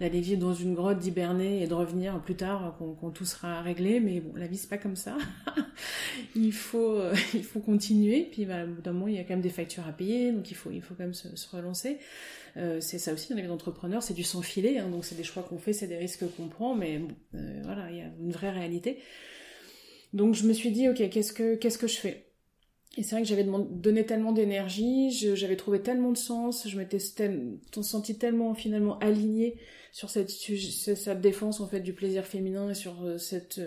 [0.00, 4.00] d'aller vivre dans une grotte, d'hiberner et de revenir plus tard quand, tout sera réglé.
[4.00, 5.16] Mais bon, la vie c'est pas comme ça.
[6.34, 7.00] il faut,
[7.34, 8.28] il faut continuer.
[8.28, 10.32] Puis ben, au bout d'un moment, il y a quand même des factures à payer,
[10.32, 11.98] donc il faut, il faut quand même se, relancer.
[12.80, 15.24] C'est ça aussi, dans la vie d'entrepreneur, c'est du sans filet, hein, donc c'est des
[15.24, 17.00] choix qu'on fait, c'est des risques qu'on prend, mais
[17.34, 18.98] euh, voilà, il y a une vraie réalité.
[20.14, 22.24] Donc je me suis dit, ok, qu'est-ce que, qu'est-ce que je fais?
[22.96, 27.00] Et c'est vrai que j'avais donné tellement d'énergie, j'avais trouvé tellement de sens, je m'étais
[27.82, 29.56] senti tellement finalement alignée
[29.90, 33.60] sur cette, cette, défense en fait du plaisir féminin et sur euh, cette,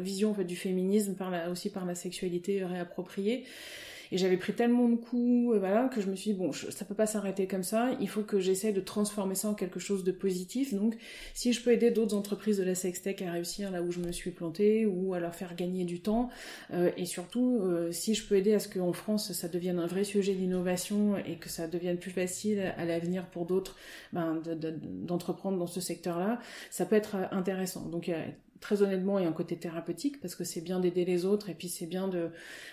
[0.00, 3.44] vision en fait du féminisme par la, aussi par la sexualité réappropriée
[4.12, 6.84] et j'avais pris tellement de coups, euh, voilà, que je me suis dit, bon, ça
[6.84, 10.04] peut pas s'arrêter comme ça, il faut que j'essaie de transformer ça en quelque chose
[10.04, 10.74] de positif.
[10.74, 10.96] Donc,
[11.34, 14.12] si je peux aider d'autres entreprises de la sextech à réussir là où je me
[14.12, 16.30] suis plantée, ou à leur faire gagner du temps,
[16.72, 19.86] euh, et surtout, euh, si je peux aider à ce qu'en France, ça devienne un
[19.86, 23.76] vrai sujet d'innovation et que ça devienne plus facile à l'avenir pour d'autres
[24.12, 24.40] ben,
[24.82, 26.38] d'entreprendre dans ce secteur-là,
[26.70, 27.86] ça peut être intéressant.
[27.86, 28.24] Donc, il y a
[28.60, 31.50] très honnêtement, il y a un côté thérapeutique parce que c'est bien d'aider les autres
[31.50, 32.30] et puis c'est bien de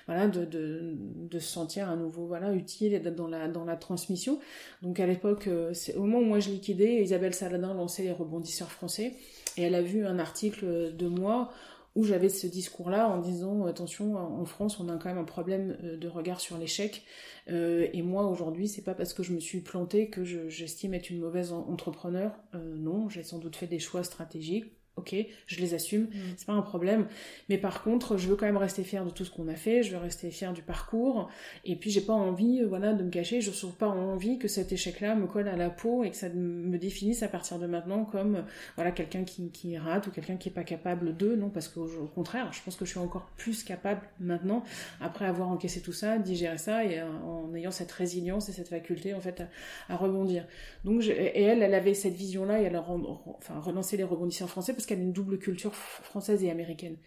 [0.08, 3.66] voilà de, de, de, se sentir à nouveau voilà utile et d'être dans la dans
[3.66, 4.40] la transmission.
[4.82, 8.12] Donc à l'époque, euh, c'est au moment où moi je liquidais, Isabelle Saladin lançait les
[8.12, 9.16] rebondisseurs français
[9.58, 11.52] et elle a vu un article de moi
[11.96, 15.78] où j'avais ce discours-là en disant attention en France on a quand même un problème
[15.84, 17.04] euh, de regard sur l'échec.
[17.50, 21.10] Euh, et moi aujourd'hui c'est pas parce que je me suis plantée que j'estime être
[21.10, 22.32] une mauvaise entrepreneur.
[22.54, 25.16] Non j'ai sans doute fait des choix stratégiques ok,
[25.48, 26.10] je les assume, mm.
[26.38, 27.08] c'est pas un problème.
[27.50, 29.84] Mais par contre, je veux quand même rester fière de tout ce qu'on a fait,
[29.84, 31.30] je veux rester fière du parcours,
[31.66, 34.48] et puis j'ai pas envie, euh, voilà, de me cacher, je n'ai pas envie que
[34.48, 37.66] cet échec-là me colle à la peau et que ça me définisse à partir de
[37.66, 38.44] maintenant comme,
[38.76, 41.88] voilà, quelqu'un qui, qui rate ou quelqu'un qui est pas capable de, non, parce qu'au
[42.14, 44.64] contraire, je pense que je suis encore plus capable maintenant,
[45.02, 48.70] après avoir encaissé tout ça, digérer ça, et euh, en ayant cette résilience et cette
[48.70, 49.44] faculté, en fait,
[49.90, 50.46] à, rebondir.
[50.84, 54.74] Donc, et elle, elle avait cette vision-là, et elle a enfin, relancé les rebondisseurs français,
[54.74, 56.98] parce qu'elle a une double culture française et américaine.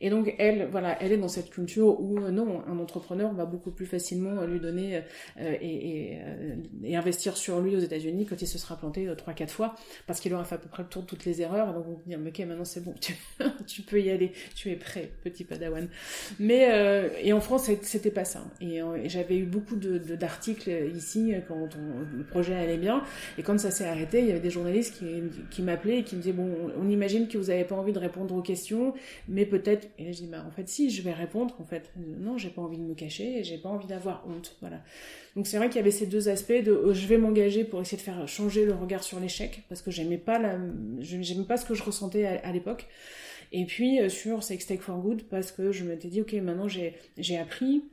[0.00, 3.44] Et donc elle, voilà, elle est dans cette culture où euh, non, un entrepreneur va
[3.44, 5.02] beaucoup plus facilement euh, lui donner
[5.38, 6.18] euh, et,
[6.84, 9.74] et, investir sur lui aux États-Unis quand il se sera planté trois quatre fois
[10.06, 11.74] parce qu'il aura fait à peu près le tour de toutes les erreurs.
[11.74, 12.94] Donc on va dire ok maintenant c'est bon,
[13.66, 15.88] tu, peux y aller, tu es prêt, petit padawan.
[16.38, 16.68] Mais
[17.22, 18.42] et en France c'était pas ça.
[18.60, 21.68] Et, j'avais eu beaucoup de d'articles ici quand
[22.16, 23.02] le projet allait bien
[23.38, 25.06] et quand ça s'est arrêté, il y avait des journalistes qui,
[25.50, 27.98] qui m'appelaient et qui me disaient bon, on imagine que vous n'avez pas envie de
[27.98, 28.94] répondre aux questions,
[29.28, 31.90] mais peut-être et là, je dis, bah, en fait, si, je vais répondre, en fait.
[31.96, 34.56] Non, j'ai pas envie de me cacher j'ai pas envie d'avoir honte.
[34.60, 34.82] Voilà.
[35.36, 37.80] Donc, c'est vrai qu'il y avait ces deux aspects de euh, je vais m'engager pour
[37.80, 40.58] essayer de faire changer le regard sur l'échec parce que j'aimais pas la,
[41.00, 42.86] j'aimais pas ce que je ressentais à, l'époque.
[43.52, 46.68] Et puis, euh, sur Sex Tech for Good parce que je m'étais dit, ok, maintenant
[46.68, 47.84] j'ai, j'ai appris,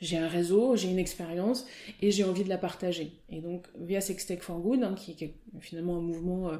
[0.00, 1.66] j'ai un réseau, j'ai une expérience
[2.00, 3.12] et j'ai envie de la partager.
[3.30, 6.56] Et donc, via Sex Tech for Good, hein, qui, est finalement un mouvement, euh,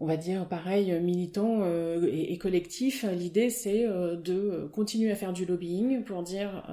[0.00, 1.62] on va dire pareil, militant
[2.10, 3.04] et, collectif.
[3.04, 6.66] L'idée, c'est de continuer à faire du lobbying pour dire,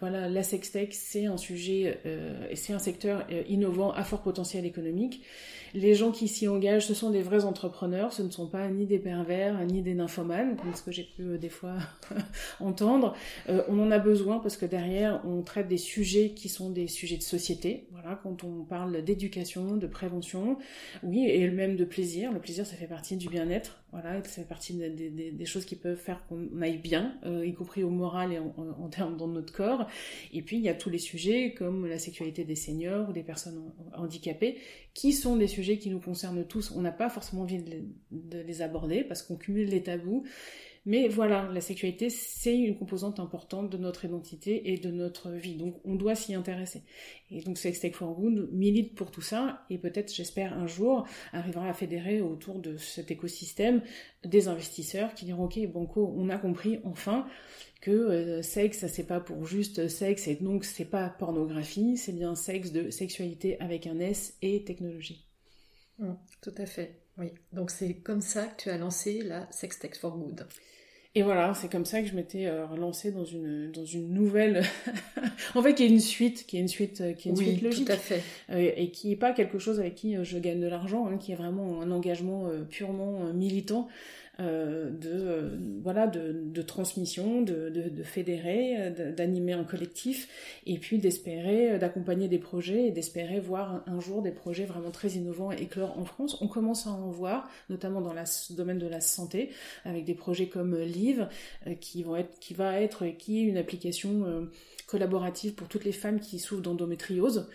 [0.00, 1.98] voilà, la sextech, c'est un sujet,
[2.54, 5.22] c'est un secteur innovant à fort potentiel économique
[5.74, 8.86] les gens qui s'y engagent, ce sont des vrais entrepreneurs, ce ne sont pas ni
[8.86, 11.74] des pervers, ni des nymphomanes, comme ce que j'ai pu euh, des fois
[12.60, 13.14] entendre.
[13.48, 16.86] Euh, on en a besoin parce que derrière, on traite des sujets qui sont des
[16.86, 17.88] sujets de société.
[17.90, 20.58] Voilà, quand on parle d'éducation, de prévention,
[21.02, 22.32] oui, et même de plaisir.
[22.32, 23.82] Le plaisir, ça fait partie du bien-être.
[23.90, 27.84] Voilà, ça fait partie des, choses qui peuvent faire qu'on aille bien, euh, y compris
[27.84, 29.86] au moral et en, termes dans notre corps.
[30.32, 33.22] Et puis, il y a tous les sujets comme la sécurité des seniors ou des
[33.22, 34.56] personnes handicapées,
[34.94, 36.70] qui sont des sujets qui nous concernent tous.
[36.70, 37.62] On n'a pas forcément envie
[38.10, 40.24] de les aborder parce qu'on cumule les tabous
[40.86, 45.56] mais voilà, la sécurité, c'est une composante importante de notre identité et de notre vie.
[45.56, 46.82] Donc on doit s'y intéresser.
[47.30, 51.06] Et donc Sex Tech for Good milite pour tout ça et peut-être, j'espère, un jour
[51.32, 53.80] arrivera à fédérer autour de cet écosystème
[54.24, 57.26] des investisseurs qui diront, OK, Banco, on a compris enfin
[57.84, 62.12] que euh, sexe, ça c'est pas pour juste sexe et donc c'est pas pornographie, c'est
[62.12, 65.26] bien sexe de sexualité avec un S et technologie.
[65.98, 66.96] Mmh, tout à fait.
[67.18, 70.46] Oui, donc c'est comme ça que tu as lancé la Sex Tech for Good.
[71.16, 74.64] Et voilà, c'est comme ça que je m'étais euh, relancée dans une dans une nouvelle,
[75.54, 77.62] en fait, qui est une suite, qui est une suite, euh, qui est une suite
[77.62, 78.20] logique, tout à fait,
[78.50, 81.30] euh, et qui est pas quelque chose avec qui je gagne de l'argent, hein, qui
[81.30, 83.86] est vraiment un engagement purement militant
[84.40, 90.28] euh, de euh, voilà de, de transmission, de, de, de fédérer, d'animer un collectif,
[90.66, 94.90] et puis d'espérer euh, d'accompagner des projets et d'espérer voir un, jour des projets vraiment
[94.90, 96.36] très innovants éclore en France.
[96.40, 99.50] On commence à en voir, notamment dans le domaine de la santé,
[99.84, 101.28] avec des projets comme Live,
[101.80, 104.48] qui vont être qui va être qui est une application
[104.86, 107.48] collaborative pour toutes les femmes qui souffrent d'endométriose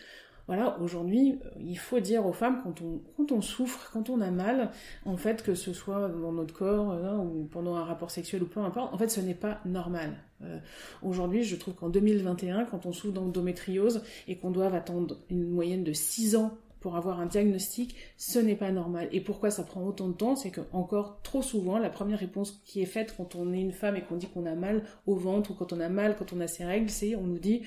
[0.49, 4.71] voilà, aujourd'hui, euh, il faut dire aux femmes, quand on, souffre, quand on a mal,
[5.05, 8.47] en fait, que ce soit dans notre corps euh, ou pendant un rapport sexuel ou
[8.47, 10.15] peu importe, en fait, ce n'est pas normal.
[10.43, 10.57] Euh,
[11.03, 15.83] aujourd'hui, je trouve qu'en 2021, quand on souffre d'endométriose et qu'on doit attendre une moyenne
[15.83, 19.07] de 6 ans pour avoir un diagnostic, ce n'est pas normal.
[19.11, 20.35] Et pourquoi ça prend autant de temps?
[20.35, 23.71] C'est que encore trop souvent, la première réponse qui est faite quand on est une
[23.71, 26.33] femme et qu'on dit qu'on a mal au ventre ou quand on a mal quand
[26.33, 27.61] on a ses règles, c'est on nous dit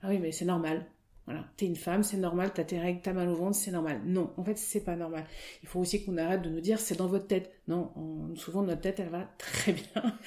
[0.00, 0.86] ah oui mais c'est normal.
[1.26, 4.02] Voilà, t'es une femme, c'est normal, t'as tes règles, t'as mal au ventre, c'est normal.
[4.04, 5.24] Non, en fait, c'est pas normal.
[5.62, 7.50] Il faut aussi qu'on arrête de nous dire c'est dans votre tête.
[7.66, 7.90] Non,
[8.36, 10.18] souvent notre tête, elle va très bien,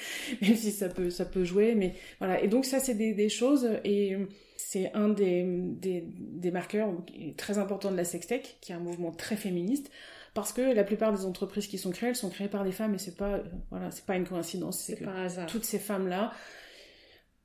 [0.42, 1.76] même si ça peut, ça peut jouer.
[1.76, 4.16] Mais voilà, et donc ça, c'est des, choses et
[4.56, 6.92] c'est un des, des, marqueurs
[7.36, 9.90] très importants de la sextech, qui est un mouvement très féministe.
[10.34, 12.94] Parce que la plupart des entreprises qui sont créées, elles sont créées par des femmes
[12.94, 14.80] et c'est pas, voilà, c'est pas une coïncidence.
[14.80, 15.46] C'est pas hasard.
[15.46, 16.32] Toutes ces femmes-là,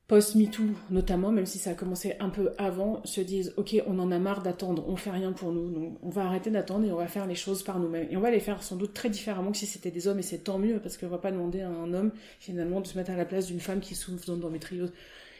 [0.08, 4.12] post-MeToo notamment, même si ça a commencé un peu avant, se disent ok, on en
[4.12, 6.98] a marre d'attendre, on fait rien pour nous, donc on va arrêter d'attendre et on
[6.98, 8.08] va faire les choses par nous-mêmes.
[8.12, 10.24] Et on va les faire sans doute très différemment que si c'était des hommes, et
[10.24, 13.12] c'est tant mieux parce qu'on va pas demander à un homme finalement de se mettre
[13.12, 14.92] à la place d'une femme qui souffre d'endométriose.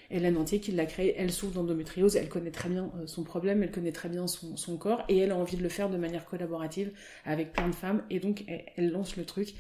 [0.10, 3.64] Hélène Entier qui l'a créée, elle souffre d'endométriose, elle connaît très bien euh, son problème,
[3.64, 6.26] elle connaît très bien son, corps et elle a envie de le faire de manière
[6.26, 6.92] collaborative
[7.26, 8.44] avec plein de femmes et donc
[8.76, 9.56] elle lance le truc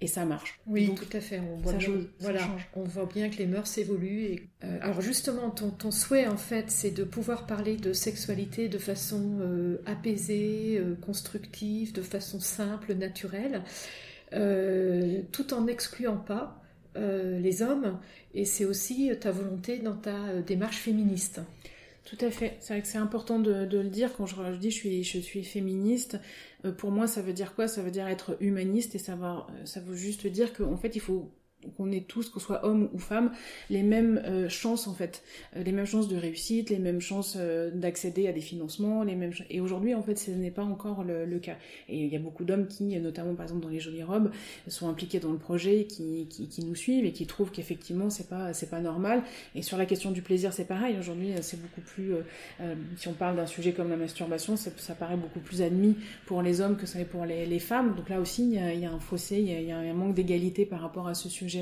[0.00, 0.60] et ça marche.
[0.66, 1.40] Oui, tout à fait.
[1.40, 1.88] On voit, bien,
[2.20, 2.40] voilà,
[2.74, 4.24] on voit bien que les mœurs évoluent.
[4.24, 8.68] Et, euh, alors justement, ton, ton, souhait, en fait, c'est de pouvoir parler de sexualité
[8.68, 13.62] de façon euh, apaisée, euh, constructive, de façon simple, naturelle,
[15.30, 16.60] tout en n'excluant pas
[16.96, 18.00] les hommes.
[18.34, 21.40] Et c'est aussi ta volonté dans ta démarche féministe.
[22.04, 22.56] Tout à fait.
[22.60, 25.18] C'est vrai que c'est important de, le dire quand je, je dis je suis, je
[25.18, 26.18] suis féministe.
[26.64, 27.66] Euh, pour moi, ça veut dire quoi?
[27.66, 31.00] Ça veut dire être humaniste et savoir, euh, ça veut juste dire qu'en fait, il
[31.00, 31.32] faut
[31.76, 33.32] qu'on ait tous, qu'on soit homme ou femme,
[33.70, 35.22] les mêmes euh, chances en fait,
[35.56, 39.14] euh, les mêmes chances de réussite, les mêmes chances euh, d'accéder à des financements, les
[39.14, 39.32] mêmes.
[39.50, 41.56] Et aujourd'hui en fait, ce n'est pas encore le, cas.
[41.88, 44.30] Et il y a beaucoup d'hommes qui, notamment par exemple dans les jolies robes,
[44.68, 48.52] sont impliqués dans le projet, qui, qui, nous suivent et qui trouvent qu'effectivement c'est pas
[48.52, 49.22] c'est pas normal.
[49.54, 50.96] Et sur la question du plaisir, c'est pareil.
[50.98, 52.14] Aujourd'hui, c'est beaucoup plus.
[52.96, 55.96] si on parle d'un sujet comme la masturbation, ça paraît beaucoup plus admis
[56.26, 57.94] pour les hommes que ça l'est pour les, les, femmes.
[57.96, 60.80] Donc là aussi, il y a, un fossé, il y a un manque d'égalité par
[60.80, 61.53] rapport à ce sujet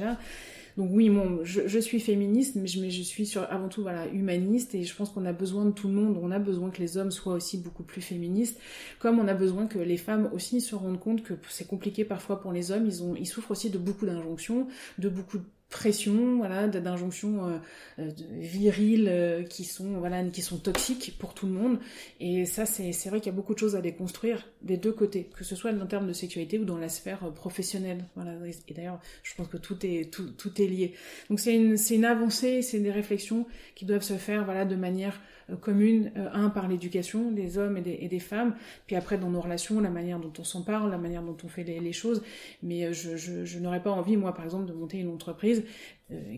[0.76, 1.11] Donc oui,
[1.44, 5.33] je, suis féministe, mais je, suis avant tout voilà, humaniste et je pense qu'on a
[5.33, 6.18] besoin de tout le monde.
[6.22, 8.59] On a besoin que les hommes soient aussi beaucoup plus féministes,
[8.98, 12.40] comme on a besoin que les femmes aussi se rendent compte que c'est compliqué parfois
[12.40, 12.88] pour les hommes.
[13.18, 14.66] Ils souffrent aussi de beaucoup d'injonctions,
[14.98, 17.58] de beaucoup de pression, voilà, d'injonctions euh,
[17.98, 21.78] euh, viriles euh, qui sont voilà qui sont toxiques pour tout le monde.
[22.20, 25.28] Et ça, c'est vrai qu'il y a beaucoup de choses à déconstruire des deux côtés,
[25.37, 28.04] que ce soit en termes de sexualité ou dans la sphère professionnelle.
[28.14, 28.35] Voilà.
[28.46, 30.94] Et d'ailleurs, je pense que tout est tout, tout est lié.
[31.30, 34.76] Donc c'est une c'est une avancée, c'est des réflexions qui doivent se faire voilà de
[34.76, 35.20] manière
[35.60, 36.12] communes.
[36.32, 38.54] un par l'éducation des hommes et des, femmes,
[38.86, 41.48] puis après dans nos relations, la manière dont on s'en parle, la manière dont on
[41.48, 42.22] fait les, choses.
[42.62, 45.64] Mais je, je, je n'aurais pas envie, moi par exemple, de monter une entreprise euh,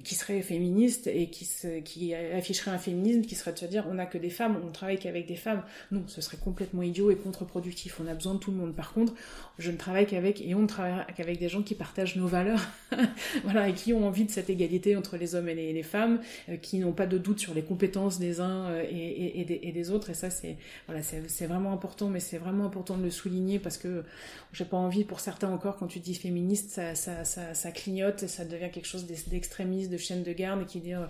[0.03, 4.07] qui serait féministe et qui, afficherait un féminisme qui serait de se dire on n'a
[4.07, 5.63] que des femmes, on travaille qu'avec des femmes.
[5.91, 8.01] Non, ce serait complètement idiot et contre-productif.
[8.01, 8.75] On a besoin de tout le monde.
[8.75, 9.15] Par contre,
[9.59, 12.61] je ne travaille qu'avec et on ne travaille qu'avec des gens qui partagent nos valeurs,
[13.45, 16.57] voilà, et qui ont envie de cette égalité entre les hommes et les, femmes, euh,
[16.57, 20.11] qui n'ont pas de doute sur les compétences des uns euh, et, des, autres.
[20.11, 20.57] Et ça, c'est
[20.87, 21.03] voilà,
[21.47, 24.05] vraiment important, mais c'est vraiment important de le souligner parce que
[24.53, 28.45] j'ai pas envie pour certains encore quand tu dis féministe, ça, ça clignote et ça
[28.45, 31.07] devient quelque chose d'extrêmement de chaîne de garde qui dit euh,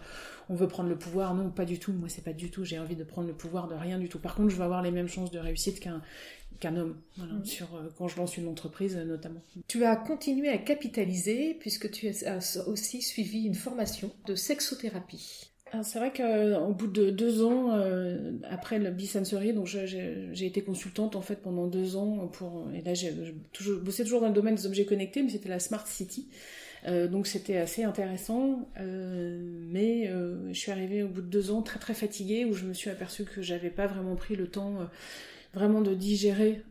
[0.48, 1.34] on veut prendre le pouvoir.
[1.34, 1.92] Non, pas du tout.
[1.92, 2.64] Moi, c'est pas du tout.
[2.64, 4.18] J'ai envie de prendre le pouvoir de rien du tout.
[4.18, 6.02] Par contre, je vais avoir les mêmes chances de réussite qu'un
[6.60, 7.44] qu'un homme, mm.
[7.44, 9.42] sur, euh, quand je lance une entreprise euh, notamment.
[9.66, 15.53] Tu as continué à capitaliser puisque tu as aussi suivi une formation de sexothérapie.
[15.82, 17.70] C'est vrai qu'au bout de deux ans,
[18.48, 22.94] après le Bisensory, donc j'ai été consultante en fait pendant deux ans pour et là
[22.94, 23.12] j'ai
[23.82, 26.28] bossé toujours dans le domaine des objets connectés, mais c'était la Smart City.
[26.87, 29.38] Euh, donc c'était assez intéressant, euh,
[29.70, 32.64] mais euh, je suis arrivée au bout de deux ans très très fatiguée où je
[32.64, 34.74] me suis aperçue que j'avais pas vraiment pris le temps
[35.54, 36.62] vraiment de digérer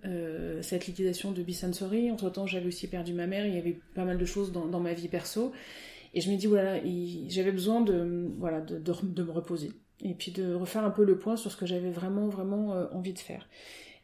[0.61, 2.11] cette liquidation de Bisensory.
[2.11, 4.79] Entre temps j'avais aussi perdu ma mère, il y avait pas mal de choses dans
[4.79, 5.53] ma vie perso.
[6.13, 6.79] Et je me dis, voilà,
[7.27, 9.71] j'avais besoin de, me reposer.
[10.01, 13.13] Et puis de refaire un peu le point sur ce que j'avais vraiment, vraiment envie
[13.13, 13.47] de faire.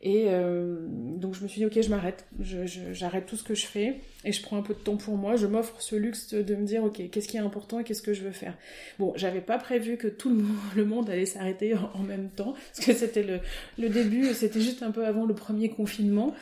[0.02, 0.78] Et euh,
[1.18, 4.32] donc je me suis dit, ok, je m'arrête, j'arrête tout ce que je fais et
[4.32, 5.36] je prends un peu de temps pour moi.
[5.36, 8.14] Je m'offre ce luxe de me dire, ok, qu'est-ce qui est important et qu'est-ce que
[8.14, 8.58] je veux faire?
[8.98, 10.30] Bon, j'avais pas prévu que tout
[10.76, 13.40] le monde, allait s'arrêter en, même temps, parce que c'était le,
[13.78, 16.34] le, début, c'était juste un peu avant le premier confinement.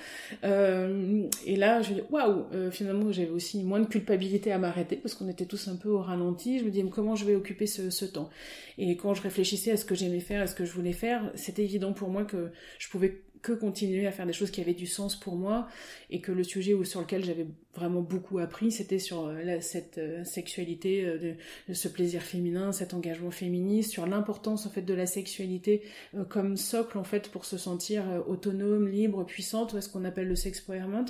[0.43, 4.59] Euh, et là, je me dis, waouh, euh, finalement, j'avais aussi moins de culpabilité à
[4.59, 6.59] m'arrêter, parce qu'on était tous un peu au ralenti.
[6.59, 8.29] Je me dis, comment je vais occuper ce, ce temps?
[8.77, 11.31] Et quand je réfléchissais à ce que j'aimais faire, à ce que je voulais faire,
[11.33, 14.73] c'était évident pour moi que je pouvais que continuer à faire des choses qui avaient
[14.73, 15.69] du sens pour moi
[16.09, 20.25] et que le sujet sur lequel j'avais vraiment beaucoup appris c'était sur euh, cette euh,
[20.25, 21.35] sexualité euh,
[21.69, 25.81] de, ce plaisir féminin cet engagement féministe sur l'importance en fait de la sexualité
[26.27, 30.61] comme socle en fait pour se sentir autonome libre puissante ce qu'on appelle le sex
[30.61, 31.05] empowerment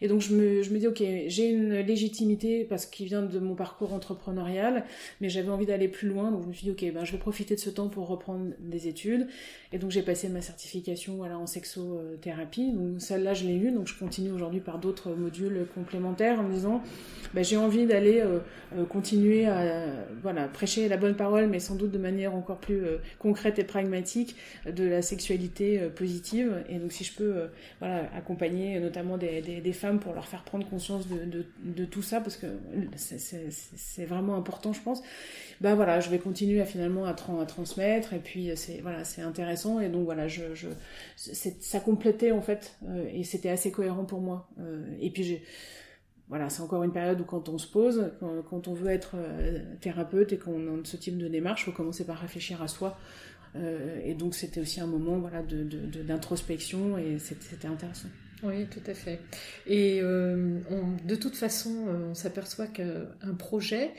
[0.00, 3.38] et donc je me, je me dis, ok, j'ai une légitimité parce qu'il vient de
[3.38, 4.84] mon parcours entrepreneurial,
[5.20, 6.30] mais j'avais envie d'aller plus loin.
[6.30, 8.52] Donc je me suis dit, ok, ben, je vais profiter de ce temps pour reprendre
[8.60, 9.26] des études.
[9.72, 12.72] Et donc j'ai passé ma certification voilà, en sexothérapie.
[12.72, 13.70] Donc celle-là, je l'ai eue.
[13.70, 16.82] Donc je continue aujourd'hui par d'autres modules complémentaires en me disant,
[17.34, 18.38] ben, j'ai envie d'aller euh,
[18.76, 19.86] euh, continuer à
[20.22, 23.64] voilà, prêcher la bonne parole, mais sans doute de manière encore plus euh, concrète et
[23.64, 26.62] pragmatique de la sexualité positive.
[26.68, 27.34] Et donc si je peux
[27.80, 32.20] voilà, accompagner notamment des, des, des femmes pour leur faire prendre conscience de, tout ça,
[32.20, 32.46] parce que
[32.96, 35.02] c'est vraiment important, je pense.
[35.60, 39.80] Bah voilà, je vais continuer à finalement à, transmettre, et puis c'est voilà, c'est intéressant,
[39.80, 40.26] et donc voilà,
[41.16, 44.48] ça complétait en fait, euh, et c'était assez cohérent pour moi.
[44.60, 45.40] Euh, et puis
[46.28, 48.12] voilà, c'est encore une période où quand on se pose,
[48.50, 51.76] quand, on veut être euh, thérapeute et qu'on a ce type de démarche, il faut
[51.76, 52.98] commencer par réfléchir à soi.
[54.04, 58.08] et donc c'était aussi un moment voilà, d'introspection et c'était intéressant.
[58.42, 59.20] Oui, tout à fait.
[59.66, 60.58] Et euh,
[61.04, 63.92] de toute façon, euh, on s'aperçoit qu'un projet,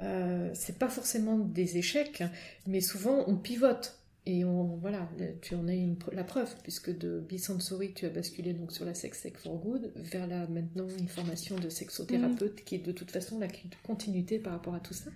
[0.00, 2.22] euh, c'est pas forcément des échecs,
[2.66, 3.94] mais souvent on pivote.
[4.26, 5.08] Et on, voilà,
[5.40, 8.92] tu en as une, la preuve, puisque de Bisensory, tu as basculé donc sur la
[8.92, 12.64] Sex Tech for Good, vers la, maintenant une formation de sexothérapeute, mm.
[12.64, 13.48] qui est de toute façon la
[13.84, 15.10] continuité par rapport à tout ça.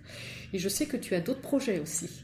[0.51, 2.23] Et je sais que tu as d'autres projets aussi.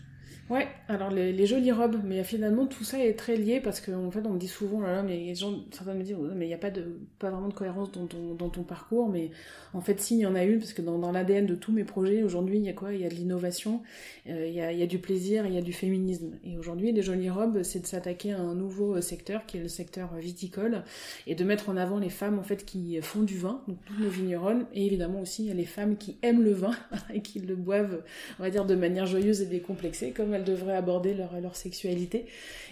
[0.50, 4.26] Ouais, alors les, jolies robes, mais finalement tout ça est très lié parce qu'en fait
[4.26, 6.72] on me dit souvent, là, mais les certains me disent, mais il n'y a pas,
[6.72, 9.30] de, pas vraiment de cohérence dans ton, dans ton parcours, mais
[9.74, 11.84] en fait si, il y en a une, parce que dans, l'ADN de tous mes
[11.84, 12.96] projets, aujourd'hui il y a quoi?
[12.96, 13.84] Il y a de l'innovation,
[14.28, 16.32] euh, il, y a, du plaisir, il y a du féminisme.
[16.44, 19.68] Et aujourd'hui les jolies robes, c'est de s'attaquer à un nouveau secteur qui est le
[19.68, 20.84] secteur viticole,
[21.28, 24.00] et de mettre en avant les femmes en fait qui font du vin, donc toutes
[24.00, 26.72] nos vigneronnes, et évidemment aussi les femmes qui aiment le vin
[27.14, 28.02] et qui le boivent,
[28.40, 32.26] on va dire, de manière joyeuse et décomplexée, comme devraient aborder leur, leur sexualité.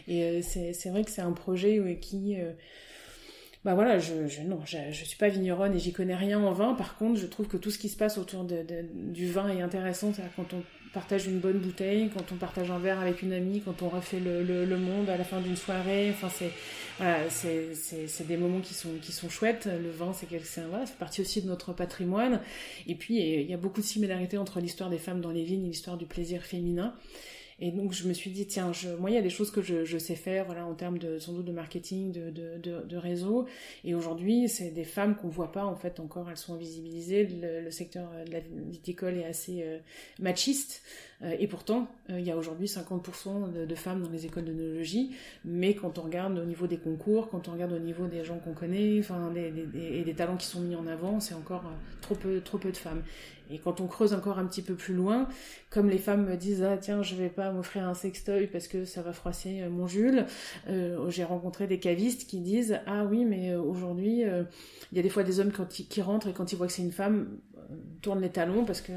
[0.08, 2.36] Et euh, c'est vrai que c'est un projet qui...
[2.40, 2.52] Euh,
[3.66, 6.54] bah voilà, je, je non, je, je, suis pas vigneronne et j'y connais rien en
[6.54, 6.74] vin.
[6.74, 9.62] Par contre, je trouve que tout ce qui se passe autour de, du vin est
[9.62, 10.14] intéressant.
[10.38, 13.82] Quand on partage une bonne bouteille, quand on partage un verre avec une amie, quand
[13.82, 16.12] on refait le, le, monde à la fin d'une soirée.
[16.12, 16.52] Enfin, c'est
[16.98, 19.66] voilà, c'est des moments qui sont qui sont chouettes.
[19.68, 20.28] Le vin, c'est
[20.70, 22.40] voilà, fait partie aussi de notre patrimoine.
[22.88, 25.66] Et puis, il y a beaucoup de similarités entre l'histoire des femmes dans les vignes
[25.66, 26.94] et l'histoire du plaisir féminin.
[27.60, 29.98] Et donc je me suis dit, tiens, moi il y a des choses que je,
[29.98, 32.30] sais faire, voilà, en termes de sans doute de marketing, de,
[32.60, 33.48] de, réseau.
[33.84, 37.28] Et aujourd'hui, c'est des femmes qu'on voit pas en fait encore, elles sont invisibilisées.
[37.28, 39.80] Le, secteur de la viticole est assez euh,
[40.20, 40.84] machiste.
[41.24, 45.16] Euh, et pourtant, euh, il y a aujourd'hui 50% de, femmes dans les écoles d'œnologie.
[45.44, 48.38] Mais quand on regarde au niveau des concours, quand on regarde au niveau des gens
[48.38, 51.64] qu'on connaît, enfin, et des talents qui sont mis en avant, c'est encore
[52.02, 53.02] trop peu, trop peu de femmes.
[53.50, 55.28] Et quand on creuse encore un petit peu plus loin,
[55.70, 58.86] comme les femmes me disent ah tiens je vais pas m'offrir un sextoy parce que
[58.86, 60.26] ça va froisser euh, mon Jules,
[60.70, 65.04] euh, j'ai rencontré des cavistes qui disent ah oui mais euh, aujourd'hui il y a
[65.04, 67.40] des fois des hommes qui rentrent et quand ils voient que c'est une femme
[68.02, 68.92] tournent les talons parce que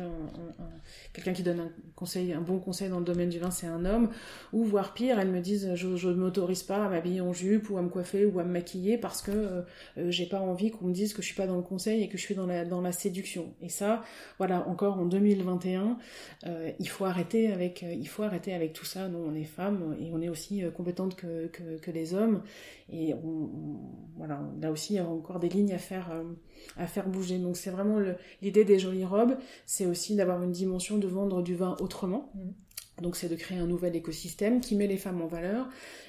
[1.13, 3.85] quelqu'un qui donne un conseil, un bon conseil dans le domaine du vin, c'est un
[3.85, 4.11] homme,
[4.53, 7.79] ou voire pire, elles me disent je, ne m'autorise pas à m'habiller en jupe ou
[7.79, 9.63] à me coiffer ou à me maquiller parce que euh,
[10.09, 12.19] j'ai pas envie qu'on me dise que je suis pas dans le conseil et que
[12.19, 13.55] je suis dans la dans la séduction.
[13.61, 14.03] Et ça,
[14.39, 15.99] voilà, encore en 2021,
[16.47, 19.09] euh, il faut arrêter avec il faut arrêter avec tout ça.
[19.09, 22.43] Nous, on est femmes et on est aussi compétentes que, que, que les hommes
[22.93, 23.15] et
[24.17, 26.25] voilà, là aussi il y a encore des lignes à faire euh,
[26.77, 27.39] à faire bouger.
[27.39, 27.99] Donc c'est vraiment
[28.43, 29.37] l'idée des jolies robes,
[29.67, 32.31] c'est aussi d'avoir une dimension de vendre du vin autrement.
[32.35, 33.03] Mmh.
[33.03, 35.67] Donc c'est de créer un nouvel écosystème qui met les femmes en valeur,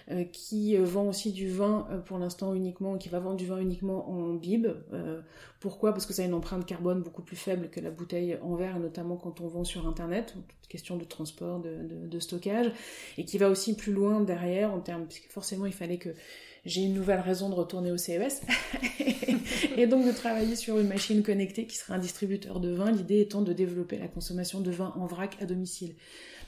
[0.10, 3.46] euh, qui euh, vend aussi du vin euh, pour l'instant uniquement, qui va vendre du
[3.46, 4.68] vin uniquement en bib.
[4.92, 5.22] Euh,
[5.62, 5.94] pourquoi?
[5.94, 8.78] Parce que ça a une empreinte carbone beaucoup plus faible que la bouteille en verre,
[8.78, 10.36] notamment quand on vend sur Internet,
[10.68, 12.74] question de transport, de, de, de stockage,
[13.18, 16.10] et qui va aussi plus loin derrière en termes, puisque forcément il fallait que
[16.66, 18.42] j'ai une nouvelle raison de retourner au CES
[19.78, 23.22] et donc de travailler sur une machine connectée qui sera un distributeur de vin, l'idée
[23.22, 25.96] étant de développer la consommation de vin en vrac à domicile.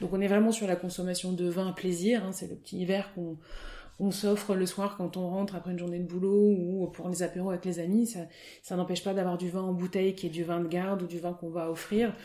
[0.02, 2.86] Donc on est vraiment sur la consommation de vin à plaisir, hein, c'est le petit
[2.86, 3.38] verre qu'on
[4.00, 7.24] on s'offre le soir quand on rentre après une journée de boulot ou pour les
[7.24, 8.12] apéros avec les amis,
[8.62, 11.08] ça, n'empêche pas d'avoir du vin en bouteille qui est du vin de garde ou
[11.08, 12.16] du vin qu'on va offrir.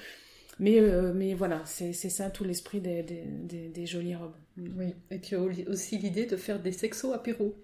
[0.61, 4.35] Mais, euh, voilà, c'est ça tout l'esprit des, jolies robes.
[4.57, 7.55] Oui, et puis aussi l'idée de faire des sexos apéros.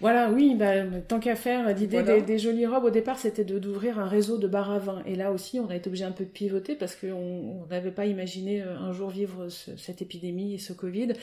[0.00, 2.20] Voilà, oui, bah, tant qu'à faire, l'idée voilà.
[2.20, 5.02] des, des, jolies robes au départ, c'était d'ouvrir un réseau de bar à vin.
[5.06, 8.06] Et là aussi, on a été obligé un peu de pivoter parce qu'on n'avait pas
[8.06, 11.14] imaginé euh, un jour vivre ce, cette épidémie et ce Covid.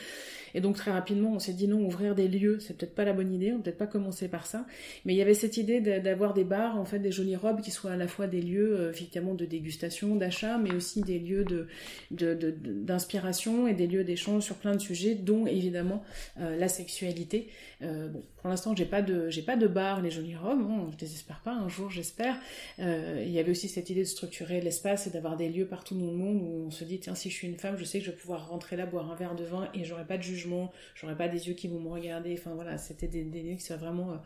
[0.56, 3.12] Et donc très rapidement, on s'est dit non, ouvrir des lieux, c'est peut-être pas la
[3.12, 4.64] bonne idée, on peut-être pas commencer par ça.
[5.04, 7.70] Mais il y avait cette idée d'avoir des bars, en fait, des jolies robes qui
[7.70, 11.66] soient à la fois des lieux, euh, de dégustation, d'achat, mais aussi des lieux de,
[12.10, 16.02] d'inspiration et des lieux d'échange sur plein de sujets, dont évidemment
[16.40, 17.48] euh, la sexualité.
[17.82, 20.66] Euh, bon, pour l'instant, j'ai pas de, j'ai pas de bar, les jolies robes.
[20.66, 21.52] Bon, je désespère pas.
[21.52, 22.38] Un jour, j'espère.
[22.78, 26.10] Il y avait aussi cette idée de structurer l'espace et d'avoir des lieux partout dans
[26.10, 28.06] le monde où on se dit tiens, si je suis une femme, je sais que
[28.06, 30.45] je vais pouvoir rentrer là, boire un verre de vin et j'aurai pas de jugement,
[30.94, 32.34] j'aurai pas des yeux qui vont me regarder.
[32.38, 34.16] Enfin voilà, c'était des, lieux qui soient vraiment euh,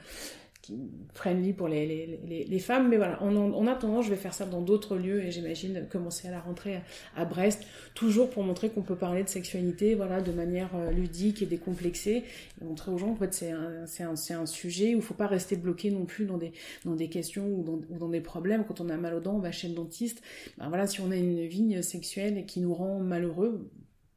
[1.15, 2.89] friendly pour les, femmes.
[2.89, 6.29] Mais voilà, en, en, attendant, je vais faire ça dans d'autres lieux et j'imagine commencer
[6.29, 6.81] à la rentrée
[7.17, 7.65] à, Brest,
[7.95, 12.25] toujours pour montrer qu'on peut parler de sexualité voilà, de manière euh, ludique et décomplexée,
[12.63, 15.57] montrer aux gens que fait, c'est un, un, un, sujet où il faut pas rester
[15.57, 16.53] bloqué non plus dans des,
[16.85, 18.65] dans des questions ou dans, ou dans des problèmes.
[18.65, 20.23] Quand on a mal aux dents, on va chez le dentiste.
[20.59, 23.71] Ben voilà, si on a une vigne sexuelle qui nous rend malheureux,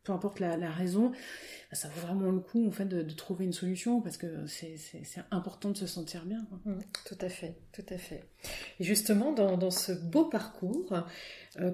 [0.04, 1.12] peu importe la, la raison,
[1.72, 5.24] ça vaut vraiment le coup en fait de, de trouver une solution parce que c'est
[5.32, 6.46] important de se sentir bien.
[6.66, 8.24] Mmh, tout à fait, tout à fait.
[8.80, 10.94] Et justement, dans, dans ce beau parcours,
[11.60, 11.72] euh,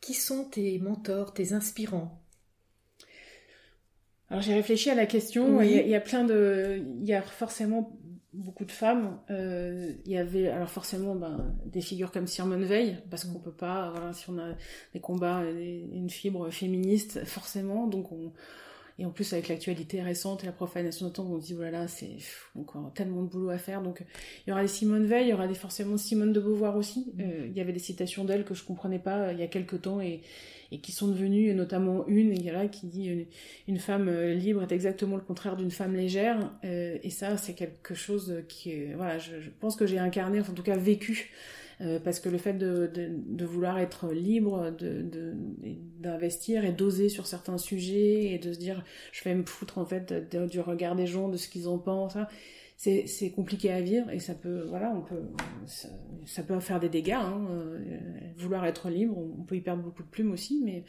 [0.00, 2.22] qui sont tes mentors, tes inspirants?
[4.30, 5.56] Alors j'ai réfléchi à la question.
[5.56, 5.68] Oui.
[5.68, 7.98] Il, y a, il, y a, plein de, il y a forcément
[8.38, 9.18] beaucoup de femmes.
[9.30, 13.52] Euh, il y avait alors forcément ben, des figures comme Simone Veil parce qu'on peut
[13.52, 14.54] pas, voilà, si on a
[14.94, 18.32] des combats, une fibre féministe, forcément, donc on
[18.98, 21.84] et en plus, avec l'actualité récente et la profanation de temps, on se dit, voilà,
[21.84, 22.16] oh c'est
[22.58, 23.80] encore tellement de boulot à faire.
[23.80, 24.04] Donc,
[24.44, 27.12] il y aura des Simone Veil, il y aura des, forcément Simone de Beauvoir aussi.
[27.14, 27.20] Mmh.
[27.20, 29.46] Euh, il y avait des citations d'elle que je comprenais pas euh, il y a
[29.46, 30.22] quelques temps et,
[30.72, 33.26] et qui sont devenues, notamment une, il y a là, qui dit une,
[33.68, 36.50] une femme euh, libre est exactement le contraire d'une femme légère.
[36.64, 40.50] Euh, et ça, c'est quelque chose qui voilà, je, je pense que j'ai incarné, enfin,
[40.50, 41.30] en tout cas vécu
[41.80, 44.72] euh, parce que le fait de, de, de vouloir être libre,
[46.00, 49.84] d'investir et d'oser sur certains sujets et de se dire je vais me foutre en
[49.84, 50.12] fait
[50.48, 52.26] du regard des gens, de ce qu'ils en pensent, hein,
[52.78, 55.22] c'est compliqué à vivre et ça peut voilà on peut
[55.66, 55.88] ça,
[56.26, 57.80] ça peut faire des dégâts hein, euh,
[58.36, 60.84] vouloir être libre on, peut y perdre beaucoup de plumes aussi mais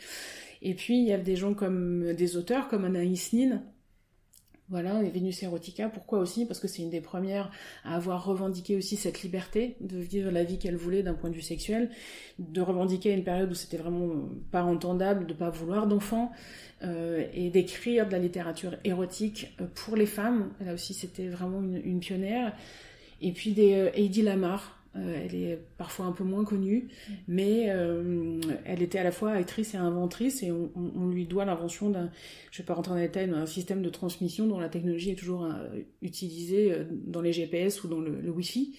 [0.62, 3.64] et puis il y a des gens comme des auteurs comme Anaïs Nin
[4.70, 6.46] voilà, et Vénus Erotica, pourquoi aussi?
[6.46, 7.52] Parce que c'est une des premières
[7.84, 11.36] à avoir revendiqué aussi cette liberté de vivre la vie qu'elle voulait d'un point de
[11.36, 11.90] vue sexuel,
[12.38, 16.32] de revendiquer une période où c'était vraiment pas entendable de pas vouloir d'enfants,
[16.82, 20.54] euh, et d'écrire de la littérature érotique euh, pour les femmes.
[20.64, 22.56] Là aussi, c'était vraiment une, pionnière.
[23.20, 26.90] Et puis des euh, Heidi Lamar, elle est parfois un peu moins connue,
[27.28, 27.70] mais
[28.66, 32.12] elle était à la fois actrice et inventrice, et on, lui doit l'invention d'un,
[32.52, 35.16] je vais pas rentrer dans les détails, d'un système de transmission dont la technologie est
[35.16, 35.48] toujours
[36.02, 38.76] utilisée dans les GPS ou dans le, le Wi-Fi.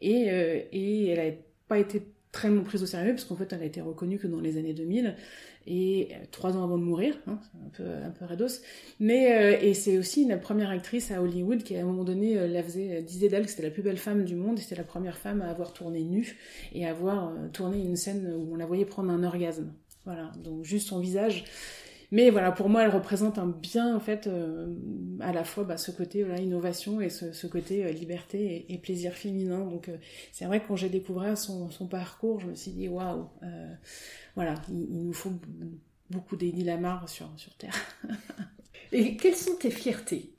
[0.00, 0.26] Et,
[0.72, 1.36] et elle n'a
[1.66, 2.02] pas été
[2.34, 4.74] très prise au sérieux, parce qu'en fait, elle a été reconnue que dans les années
[4.74, 5.14] 2000,
[5.66, 8.60] et euh, trois ans avant de mourir, hein, un peu, un peu rados.
[8.98, 12.36] Mais, euh, et c'est aussi une première actrice à Hollywood qui, à un moment donné,
[12.36, 14.74] euh, la faisait, disait d'elle que c'était la plus belle femme du monde, et c'était
[14.74, 16.36] la première femme à avoir tourné nue,
[16.74, 19.72] et à avoir tourné une scène où on la voyait prendre un orgasme.
[20.04, 21.44] Voilà, donc juste son visage
[22.10, 24.74] mais voilà, pour moi, elle représente un bien, en fait, euh,
[25.20, 29.14] à la fois bah, ce côté voilà, innovation et ce, côté euh, liberté et, plaisir
[29.14, 29.64] féminin.
[29.64, 29.96] Donc, euh,
[30.32, 33.28] c'est vrai que quand j'ai découvert son, parcours, je me suis dit, waouh,
[34.34, 35.32] voilà, il, nous faut
[36.10, 37.76] beaucoup d'Eddie Lamar sur, sur Terre.
[38.92, 40.34] et quelles sont tes fiertés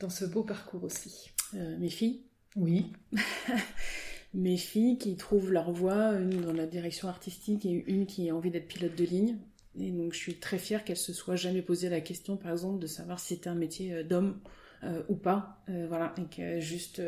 [0.00, 1.30] dans ce beau parcours aussi?
[1.52, 2.22] Mes filles.
[2.56, 2.92] Oui.
[4.34, 8.34] mes filles qui trouvent leur voie, une dans la direction artistique et une qui a
[8.34, 9.38] envie d'être pilote de ligne.
[9.78, 12.78] Et donc je suis très fière qu'elle se soit jamais posé la question, par exemple,
[12.78, 14.38] de savoir si c'était un métier euh, d'homme
[14.84, 17.00] euh, ou pas, euh, voilà, et qu'elle a juste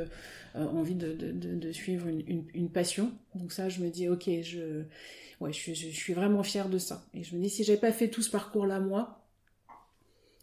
[0.55, 3.13] envie de, suivre une, passion.
[3.35, 4.85] Donc ça, je me dis, ok, je,
[5.41, 7.05] ouais, je, suis vraiment fière de ça.
[7.15, 9.27] Et je me dis, si j'avais pas fait tout ce parcours-là, moi,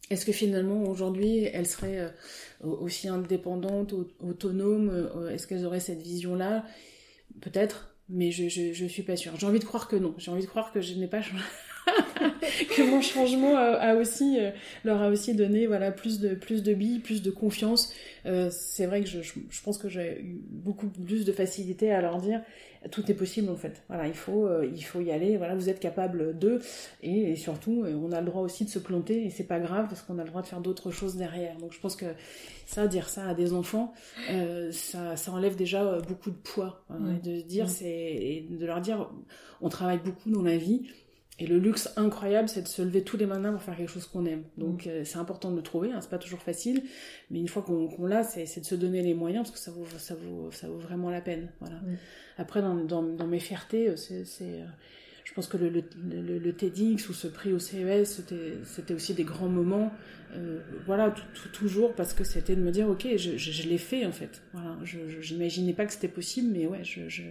[0.10, 2.14] est-ce que finalement, aujourd'hui, elle serait
[2.60, 6.66] aussi indépendante, autonome Est-ce qu'elles auraient cette vision-là?
[7.40, 9.38] Peut-être, mais je, je, je suis pas sûre.
[9.38, 10.14] J'ai envie de croire que non.
[10.18, 11.22] J'ai envie de croire que je n'ai pas
[12.76, 14.52] que mon changement a, aussi euh,
[14.84, 17.94] leur a aussi donné voilà plus de plus de billes, plus de confiance.
[18.26, 22.02] Euh, c'est vrai que je, je, pense que j'ai eu beaucoup plus de facilité à
[22.02, 22.42] leur dire
[22.90, 23.84] tout est possible en fait.
[23.88, 25.38] Voilà, il faut euh, il faut y aller.
[25.38, 26.60] Voilà, vous êtes capable de
[27.04, 30.02] et, surtout on a le droit aussi de se planter et c'est pas grave parce
[30.02, 31.58] qu'on a le droit de faire d'autres choses derrière.
[31.58, 32.06] Donc je pense que
[32.66, 33.94] ça dire ça à des enfants
[34.72, 39.10] ça ça enlève déjà beaucoup de poids hein, de dire c'est de leur dire
[39.60, 40.84] on travaille beaucoup dans la vie
[41.42, 44.06] et le luxe incroyable, c'est de se lever tous les matins pour faire quelque chose
[44.06, 44.44] qu'on aime.
[44.58, 44.90] Donc mm.
[44.90, 46.84] euh, c'est important de le trouver, hein, c'est pas toujours facile,
[47.32, 49.88] mais une fois qu'on l'a, c'est de se donner les moyens parce que ça vaut,
[49.98, 51.50] ça vaut, ça vaut vraiment la peine.
[51.60, 51.78] Voilà.
[51.78, 51.98] Mm.
[52.38, 54.66] Après, dans, dans, dans, mes fiertés, euh, c'est, euh,
[55.24, 58.22] je pense que le, le, le, TEDx ou ce prix au CES,
[58.66, 59.92] c'était aussi des grands moments.
[60.36, 61.14] Euh, voilà,
[61.54, 64.44] toujours parce que c'était de me dire, ok, je, je, je l'ai fait en fait.
[64.54, 67.24] Voilà, je n'imaginais pas que c'était possible, mais ouais, je,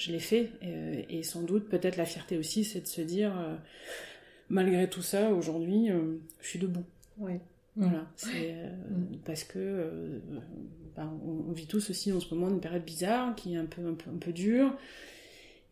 [0.00, 0.50] je l'ai fait.
[0.64, 3.56] Euh, et, sans doute, peut-être la fierté aussi, c'est de se dire, euh,
[4.48, 6.84] malgré tout ça, aujourd'hui, euh, je suis debout.
[7.18, 7.40] Ouais.
[7.76, 8.54] Voilà, c'est
[8.90, 9.18] mm.
[9.24, 10.20] parce que
[10.96, 13.86] ben, on, vit tous aussi en ce moment une période bizarre qui est un peu
[13.86, 14.76] un peu, un peu dure.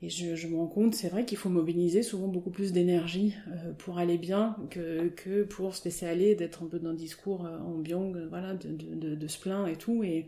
[0.00, 3.34] Et je, je, me rends compte, c'est vrai qu'il faut mobiliser souvent beaucoup plus d'énergie
[3.78, 7.44] pour aller bien que, que pour se laisser aller, d'être un peu dans un discours
[7.66, 10.04] ambiant, voilà, de, de, de, se plaindre et tout.
[10.04, 10.26] Et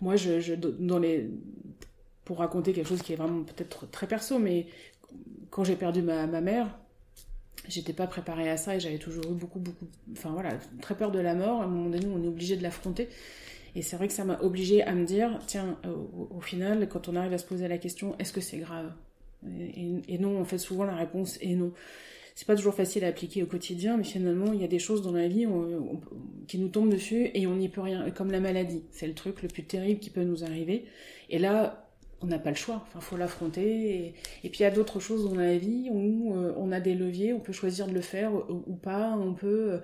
[0.00, 1.28] moi, je, je, dans les
[2.24, 4.66] pour raconter quelque chose qui est vraiment peut-être très perso, mais
[5.50, 6.78] quand j'ai perdu ma, ma mère,
[7.68, 10.50] j'étais pas préparée à ça et j'avais toujours eu beaucoup, beaucoup, enfin voilà,
[10.80, 11.62] très peur de la mort.
[11.62, 13.08] À un moment donné, on est obligé de l'affronter.
[13.76, 15.78] Et c'est vrai que ça m'a obligée à me dire, tiens,
[16.30, 18.92] au, final, quand on arrive à se poser la question, est-ce que c'est grave?
[19.58, 21.72] Et, et, non, en fait, souvent la réponse est non.
[22.36, 25.02] C'est pas toujours facile à appliquer au quotidien, mais finalement, il y a des choses
[25.02, 25.46] dans la vie
[26.48, 28.10] qui nous tombent dessus et on n'y peut rien.
[28.10, 30.84] Comme la maladie, c'est le truc le plus terrible qui peut nous arriver.
[31.30, 31.83] Et là,
[32.22, 34.14] on n'a pas le choix, enfin faut l'affronter.
[34.42, 36.94] Et, puis il y a d'autres choses dans la vie où euh, on a des
[36.94, 39.72] leviers, on peut choisir de le faire ou, pas, on peut.
[39.72, 39.78] Euh,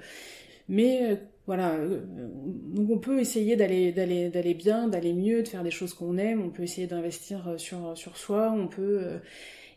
[0.68, 1.16] mais euh,
[1.46, 5.94] voilà, donc on peut essayer d'aller d'aller d'aller bien, d'aller mieux, de faire des choses
[5.94, 6.42] qu'on aime.
[6.42, 8.52] On peut essayer d'investir sur soi.
[8.56, 9.20] On peut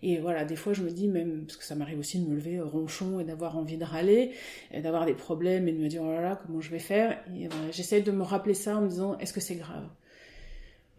[0.03, 2.35] et voilà, des fois je me dis même parce que ça m'arrive aussi de me
[2.35, 4.31] lever ronchon et d'avoir envie de râler,
[4.73, 7.17] d'avoir des problèmes et de me dire oh là là comment je vais faire?
[7.35, 9.87] Et j'essaie de me rappeler ça en me disant est-ce que c'est grave?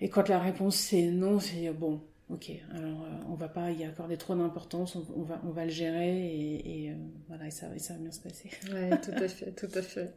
[0.05, 1.99] Et quand la réponse c'est non, c'est bon,
[2.29, 5.71] ok, alors euh, on va pas y accorder trop d'importance, on, va, on va le
[5.71, 6.27] gérer
[6.63, 6.95] et, euh,
[7.27, 8.51] voilà, et ça, et ça va bien se passer.
[8.71, 10.13] Ouais, tout à fait, tout à fait.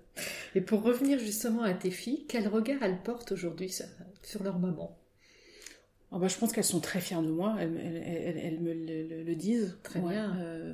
[0.55, 3.73] Et pour revenir justement à tes filles, quel regard elles portent aujourd'hui
[4.23, 4.93] sur leur maman?
[6.11, 9.35] Oh bah, Je pense qu'elles sont très fières de moi, elles, elles, elles me le,
[9.35, 9.77] disent.
[9.83, 10.37] Très bien.
[10.37, 10.73] Euh,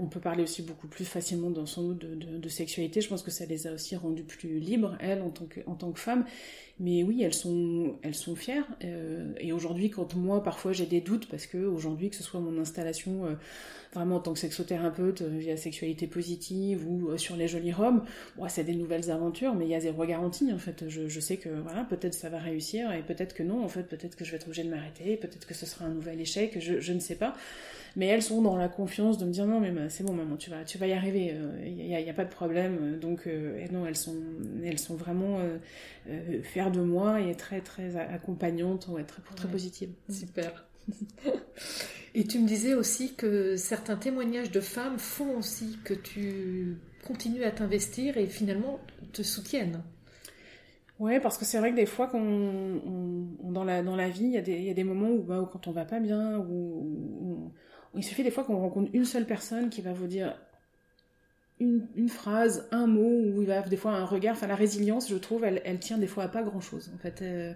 [0.00, 3.00] on peut parler aussi beaucoup plus facilement dans son de, de, sexualité.
[3.00, 5.74] Je pense que ça les a aussi rendues plus libres, elles, en tant que, en
[5.74, 6.24] tant que femmes.
[6.80, 8.66] Mais oui, elles sont, elles sont fières.
[8.84, 12.40] Euh, et aujourd'hui, quand moi, parfois, j'ai des doutes, parce que aujourd'hui, que ce soit
[12.40, 13.34] mon installation euh,
[13.92, 18.02] vraiment en tant que sexothérapeute euh, via sexualité positive ou sur les jolies robes,
[18.36, 20.88] ouais, c'est des nouvelles aventures, mais il y a zéro garantie, en fait.
[20.88, 23.84] Je, je sais que, voilà, peut-être ça va réussir, et peut-être que non, en fait,
[23.84, 26.58] peut-être que je vais être obligée de m'arrêter, peut-être que ce sera un nouvel échec,
[26.60, 27.34] je, je ne sais pas
[27.96, 30.50] mais elles sont dans la confiance de me dire non mais c'est bon maman tu
[30.50, 31.34] vas tu vas y arriver
[31.64, 34.16] il n'y a, a, pas de problème donc et non elles sont
[34.64, 35.38] elles sont vraiment
[36.42, 39.90] fière de moi et très très accompagnante, ouais, très, très positive.
[40.08, 40.66] Super.
[42.14, 47.44] Et tu me disais aussi que certains témoignages de femmes font aussi que tu continues
[47.44, 48.80] à t'investir et finalement
[49.12, 49.82] te soutiennent.
[50.98, 54.36] Ouais, parce que c'est vrai que des fois, dans, la, dans la vie, il y,
[54.36, 57.52] a des, y a des moments où, bah, quand on va pas bien, où,
[57.94, 60.34] il suffit des fois qu'on rencontre une seule personne qui va vous dire
[61.60, 64.34] une, phrase, un mot, ou il va des fois un regard.
[64.34, 66.98] Enfin, la résilience, je trouve, elle, elle tient des fois à pas grand chose, en
[66.98, 67.22] fait.
[67.22, 67.52] Euh,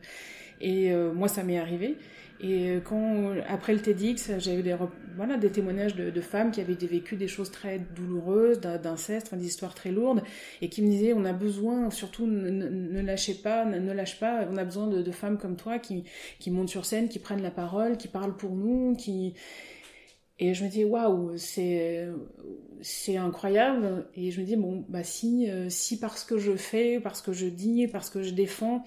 [0.60, 1.96] et euh, moi, ça m'est arrivé.
[2.40, 4.76] Et euh, quand, après le TEDx, j'ai eu des,
[5.16, 9.74] voilà, des témoignages de, femmes qui avaient vécu des choses très douloureuses, d'inceste, des histoires
[9.74, 10.22] très lourdes,
[10.60, 14.56] et qui me disaient, on a besoin, surtout, ne, lâchez pas, ne, lâche pas, on
[14.56, 16.04] a besoin de, de, femmes comme toi qui,
[16.40, 19.34] qui montent sur scène, qui prennent la parole, qui parlent pour nous, qui...
[20.42, 22.08] Et je me dis, waouh, c'est
[22.82, 24.06] c'est incroyable.
[24.16, 27.32] Et je me dis, bon, bah si, euh, si parce que je fais, parce que
[27.32, 28.84] je dis, parce que je défends,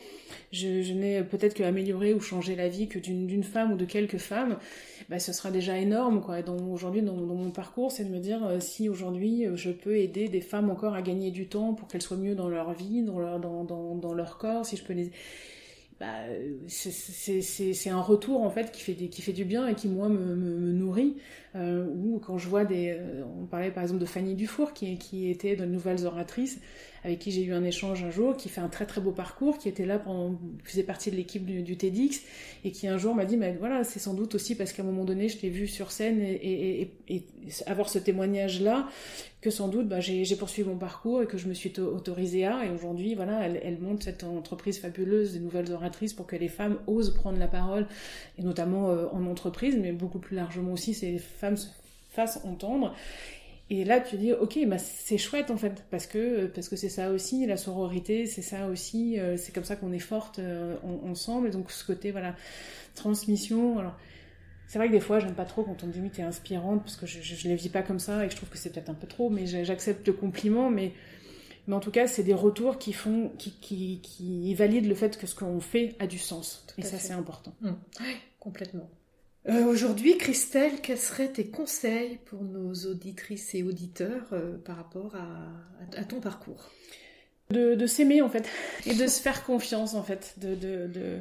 [0.51, 4.57] je, n'ai peut-être qu'améliorer ou changer la vie que d'une femme ou de quelques femmes,
[5.09, 6.21] bah ce sera déjà énorme.
[6.21, 6.39] Quoi.
[6.49, 10.27] aujourd'hui, dans, mon parcours, c'est de me dire, euh, si aujourd'hui euh, je peux aider
[10.27, 13.19] des femmes encore à gagner du temps pour qu'elles soient mieux dans leur vie, dans
[13.19, 15.11] leur, dans, dans, leur corps, si je peux les
[15.97, 16.25] bah,
[16.67, 20.35] c'est un retour en fait qui fait, qui fait du bien et qui moi me,
[20.35, 21.15] me, nourrit.
[21.55, 24.97] Euh, ou quand je vois des, euh, on parlait par exemple de Fanny Dufour qui,
[24.97, 26.59] qui était de nouvelles oratrices
[27.05, 29.59] avec qui j'ai eu un échange un jour, qui fait un très très beau parcours,
[29.59, 32.19] qui était là pendant, faisait partie de l'équipe du, TEDx
[32.63, 34.85] et qui un jour m'a dit, mais voilà, c'est sans doute aussi parce qu'à un
[34.85, 36.91] moment donné, je t'ai vu sur scène et,
[37.67, 38.89] avoir ce témoignage là
[39.39, 42.65] que sans doute bah, j'ai poursuivi mon parcours et que je me suis autorisée à.
[42.65, 46.47] Et aujourd'hui, voilà, elle, elle, monte cette entreprise fabuleuse des nouvelles oratrices pour que les
[46.47, 47.85] femmes osent prendre la parole,
[48.39, 51.67] et notamment euh, en entreprise, mais beaucoup plus largement aussi, ces femmes se
[52.11, 52.95] fassent entendre.
[53.69, 56.89] Et là, tu dis, ok, bah, c'est chouette en fait, parce que parce que c'est
[56.89, 60.75] ça aussi, la sororité, c'est ça aussi, euh, c'est comme ça qu'on est forte euh,
[61.03, 61.47] ensemble.
[61.47, 62.35] Et donc ce côté, voilà,
[62.93, 63.79] transmission.
[63.79, 63.95] Alors,
[64.67, 66.83] c'est vrai que des fois, j'aime pas trop quand on me dit oui, t'es inspirante,
[66.83, 68.71] parce que je, je, les vis pas comme ça et que je trouve que c'est
[68.71, 70.69] peut-être un peu trop, mais j'accepte le compliment.
[70.69, 70.93] Mais,
[71.67, 75.17] mais en tout cas, c'est des retours qui font, qui, qui, qui valident le fait
[75.17, 76.67] que ce qu'on fait a du sens.
[76.77, 77.55] et ça, c'est important.
[77.61, 77.71] Mmh.
[78.01, 78.87] Oui, complètement.
[79.47, 85.15] Euh, Aujourd'hui, Christelle, quels seraient tes conseils pour nos auditrices et auditeurs euh, par rapport
[85.15, 86.71] à, à, ton parcours?
[87.51, 88.49] De, de s'aimer en fait.
[88.87, 91.19] Et de se faire confiance en fait, de, de, de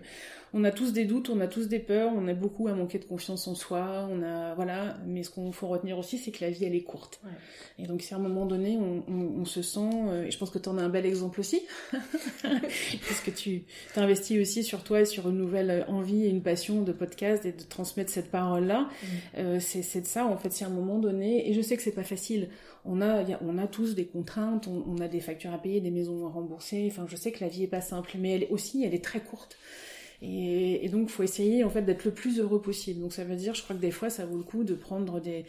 [0.57, 3.00] on a tous des doutes, on a tous des peurs, on a beaucoup à manquer
[3.00, 4.96] de confiance en soi, on a voilà.
[5.05, 7.20] Mais ce qu'on faut retenir aussi, c'est que la vie elle est courte.
[7.24, 7.30] Ouais.
[7.80, 10.38] Et donc si à un moment donné on, on, on se sent, euh, et je
[10.38, 11.61] pense que tu en as un bel exemple aussi,
[13.02, 16.92] puisque tu t'investis aussi sur toi et sur une nouvelle envie et une passion de
[16.92, 18.82] podcast et de transmettre cette parole là.
[18.82, 19.07] Mm.
[19.38, 20.52] Euh, c'est de ça en fait.
[20.52, 22.48] Si à un moment donné, et je sais que c'est pas facile
[22.84, 25.59] on a, y a, on a tous des contraintes, on, on, a des factures à
[25.59, 26.86] payer, des maisons à rembourser.
[26.90, 29.20] Enfin, je sais que la vie est pas simple, mais elle aussi, elle est très
[29.20, 29.57] courte.
[30.25, 33.01] Et, et donc, faut essayer en fait d'être le plus heureux possible.
[33.01, 35.20] Donc, ça veut dire, je crois que des fois, ça vaut le coup de prendre
[35.20, 35.45] des,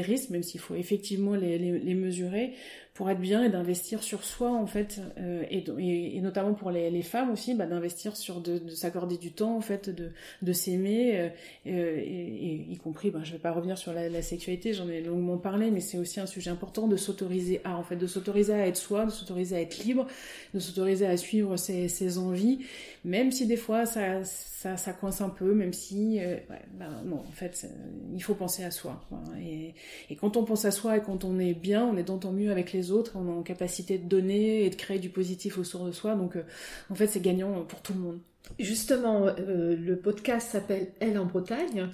[0.00, 2.54] risques, même s'il faut effectivement les mesurer,
[2.94, 6.70] pour être bien et d'investir sur soi en fait euh, et, et, et, notamment pour
[6.70, 10.12] les, les femmes aussi bah, d'investir sur de, de s'accorder du temps en fait de,
[10.42, 11.28] de s'aimer euh,
[11.66, 15.02] euh et, y compris bah, je vais pas revenir sur la, la sexualité j'en ai
[15.02, 18.54] longuement parlé mais c'est aussi un sujet important de s'autoriser à en fait de s'autoriser
[18.54, 20.06] à être soi de s'autoriser à être libre
[20.54, 22.60] de s'autoriser à suivre ses, ses envies
[23.04, 24.22] même si des fois ça
[24.64, 26.38] ça, ça coince un peu, même si, euh,
[26.78, 27.68] ben non, en fait,
[28.14, 28.98] il faut penser à soi.
[29.10, 29.20] Quoi.
[29.38, 29.74] Et,
[30.08, 32.50] et, quand on pense à soi et quand on est bien, on est d'autant mieux
[32.50, 35.86] avec les autres, on est en capacité de donner et de créer du positif autour
[35.86, 36.14] de soi.
[36.14, 36.42] Donc, euh,
[36.90, 38.18] en fait, c'est gagnant pour tout le monde.
[38.58, 41.88] Justement, euh, le podcast s'appelle Elle en Bretagne.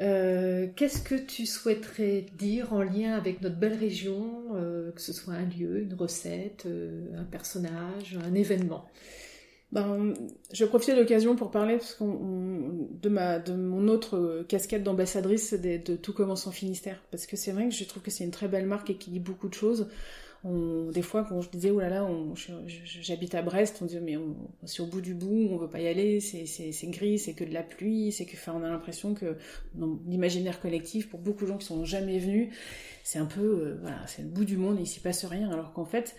[0.00, 5.12] Euh, Qu'est-ce que tu souhaiterais dire en lien avec notre belle région, euh, que ce
[5.12, 6.66] soit un lieu, une recette,
[7.16, 8.86] un personnage, un événement?
[9.70, 10.14] Ben,
[10.50, 14.82] je vais profiter de l'occasion pour parler parce qu'on, de, ma, de mon autre casquette
[14.82, 17.02] d'ambassadrice de, de, Tout commence en Finistère.
[17.10, 19.10] Parce que c'est vrai que je trouve que c'est une très belle marque et qui
[19.10, 19.88] dit beaucoup de choses.
[20.44, 22.08] Des fois, quand je disais, oh là là,
[22.84, 24.16] j'habite à Brest, on disait, mais
[24.64, 27.52] c'est au bout du bout, on veut pas y aller, c'est gris, c'est que de
[27.52, 29.36] la pluie, c'est que, enfin, on a l'impression que
[29.74, 32.54] dans l'imaginaire collectif, pour beaucoup de gens qui sont jamais venus,
[33.02, 35.50] c'est un peu, euh, voilà, c'est le bout du monde, il s'y passe rien.
[35.50, 36.14] Alors qu'en fait,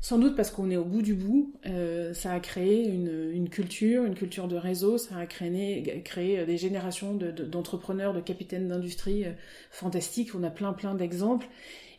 [0.00, 4.04] sans doute parce qu'on est au bout du bout, euh, ça a créé une, culture,
[4.04, 9.32] une culture de réseau, ça a créé, des générations d'entrepreneurs, de, de, capitaines d'industrie euh,
[9.70, 11.48] fantastiques, on a plein plein d'exemples.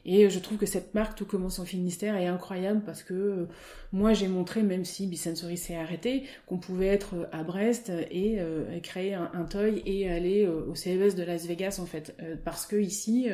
[0.05, 3.45] Et je trouve que cette marque, tout commence en Finistère, est incroyable parce que euh,
[3.91, 8.79] moi j'ai montré, même si Bisensory s'est arrêté, qu'on pouvait être à Brest et, euh,
[8.79, 12.15] créer un, un, toy et aller au CES de Las Vegas en fait.
[12.45, 13.27] parce que ici,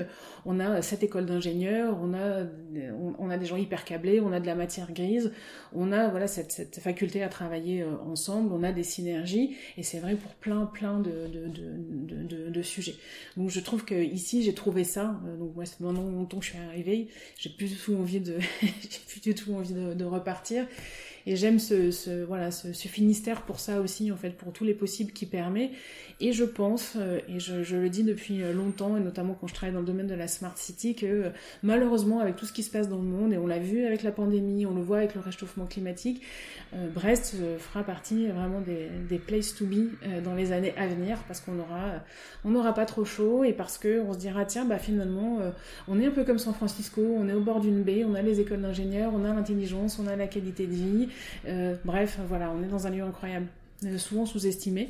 [0.46, 2.44] on a cette école d'ingénieurs, on a,
[3.20, 5.32] on, a des gens hyper câblés, on a de la matière grise,
[5.74, 10.00] on a voilà cette, cette faculté à travailler ensemble, on a des synergies et c'est
[10.00, 12.96] vrai pour plein plein de, de, de, de, de sujets.
[13.38, 15.20] Donc je trouve que ici j'ai trouvé ça.
[15.38, 18.40] donc moi c'est maintenant longtemps que je suis arrivée, j'ai plus du tout envie de,
[18.62, 20.68] j'ai plus du tout envie de, repartir.
[21.28, 25.12] Et j'aime ce, voilà, ce, Finistère pour ça aussi, en fait, pour tous les possibles
[25.12, 25.72] qui permet.
[26.20, 29.74] Et je pense, euh, et je, le dis depuis longtemps, et notamment quand je travaille
[29.74, 31.30] dans le domaine de la Smart City, que euh,
[31.62, 34.04] malheureusement, avec tout ce qui se passe dans le monde, et on l'a vu avec
[34.04, 36.22] la pandémie, on le voit avec le réchauffement climatique,
[36.74, 39.90] euh, Brest fera partie vraiment des, places to be
[40.24, 42.04] dans les années à venir, parce qu'on aura,
[42.44, 45.40] on n'aura pas trop chaud, et parce que on se dira, tiens, bah finalement,
[45.88, 48.22] on est un peu comme San Francisco, on est au bord d'une baie, on a
[48.22, 51.10] les écoles d'ingénieurs, on a l'intelligence, on a la qualité de vie,
[51.48, 53.48] euh, bref, voilà, on est dans un lieu incroyable,
[53.86, 54.90] euh, souvent sous-estimé.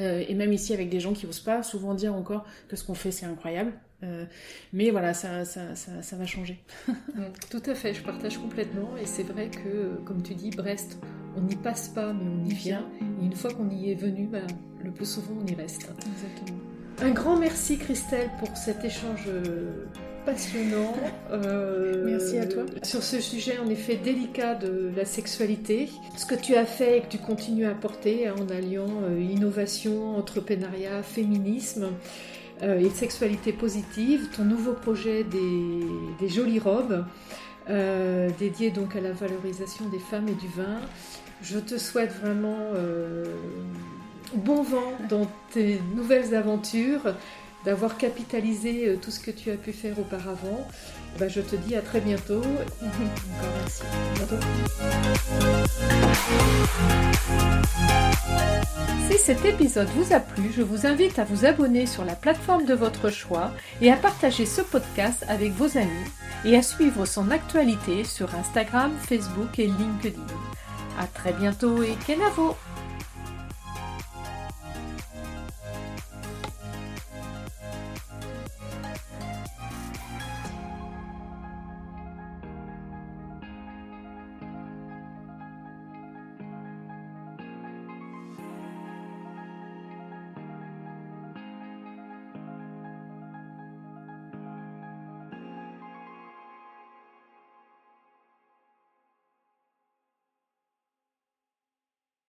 [0.00, 2.84] Euh, et même ici avec des gens qui n'osent pas souvent dire encore que ce
[2.84, 3.72] qu'on fait c'est incroyable.
[4.72, 6.62] mais voilà, ça, ça, ça, va changer.
[6.88, 8.96] Mm, tout à fait, je partage complètement.
[8.96, 10.98] Et c'est vrai que, comme tu dis, Brest,
[11.36, 12.88] on n'y passe pas, mais on y vient.
[13.20, 14.46] Et une fois qu'on y est venu, bah,
[14.82, 15.82] le plus souvent on y reste.
[15.82, 16.58] Exactement.
[17.00, 19.28] Un grand merci Christelle pour cet échange
[20.24, 20.94] passionnant.
[21.32, 22.64] Euh, Merci à toi.
[22.82, 27.00] Sur ce sujet en effet délicat de la sexualité, ce que tu as fait et
[27.02, 31.90] que tu continues à porter en alliant euh, innovation, entrepreneuriat, féminisme
[32.62, 37.04] euh, et sexualité positive, ton nouveau projet des, jolies robes,
[38.38, 40.80] dédié donc à la valorisation des femmes et du vin.
[41.42, 42.72] Je te souhaite vraiment
[44.34, 47.14] bon vent dans tes nouvelles aventures
[47.64, 50.66] d'avoir capitalisé euh, tout ce que tu as pu faire auparavant.
[51.18, 52.42] Bah, je te dis à très bientôt.
[54.22, 55.12] Encore merci.
[59.10, 62.64] Si cet épisode vous a plu, je vous invite à vous abonner sur la plateforme
[62.64, 66.10] de votre choix et à partager ce podcast avec vos amis
[66.44, 70.22] et à suivre son actualité sur Instagram, Facebook et LinkedIn.
[70.98, 72.56] À très bientôt et Kenavo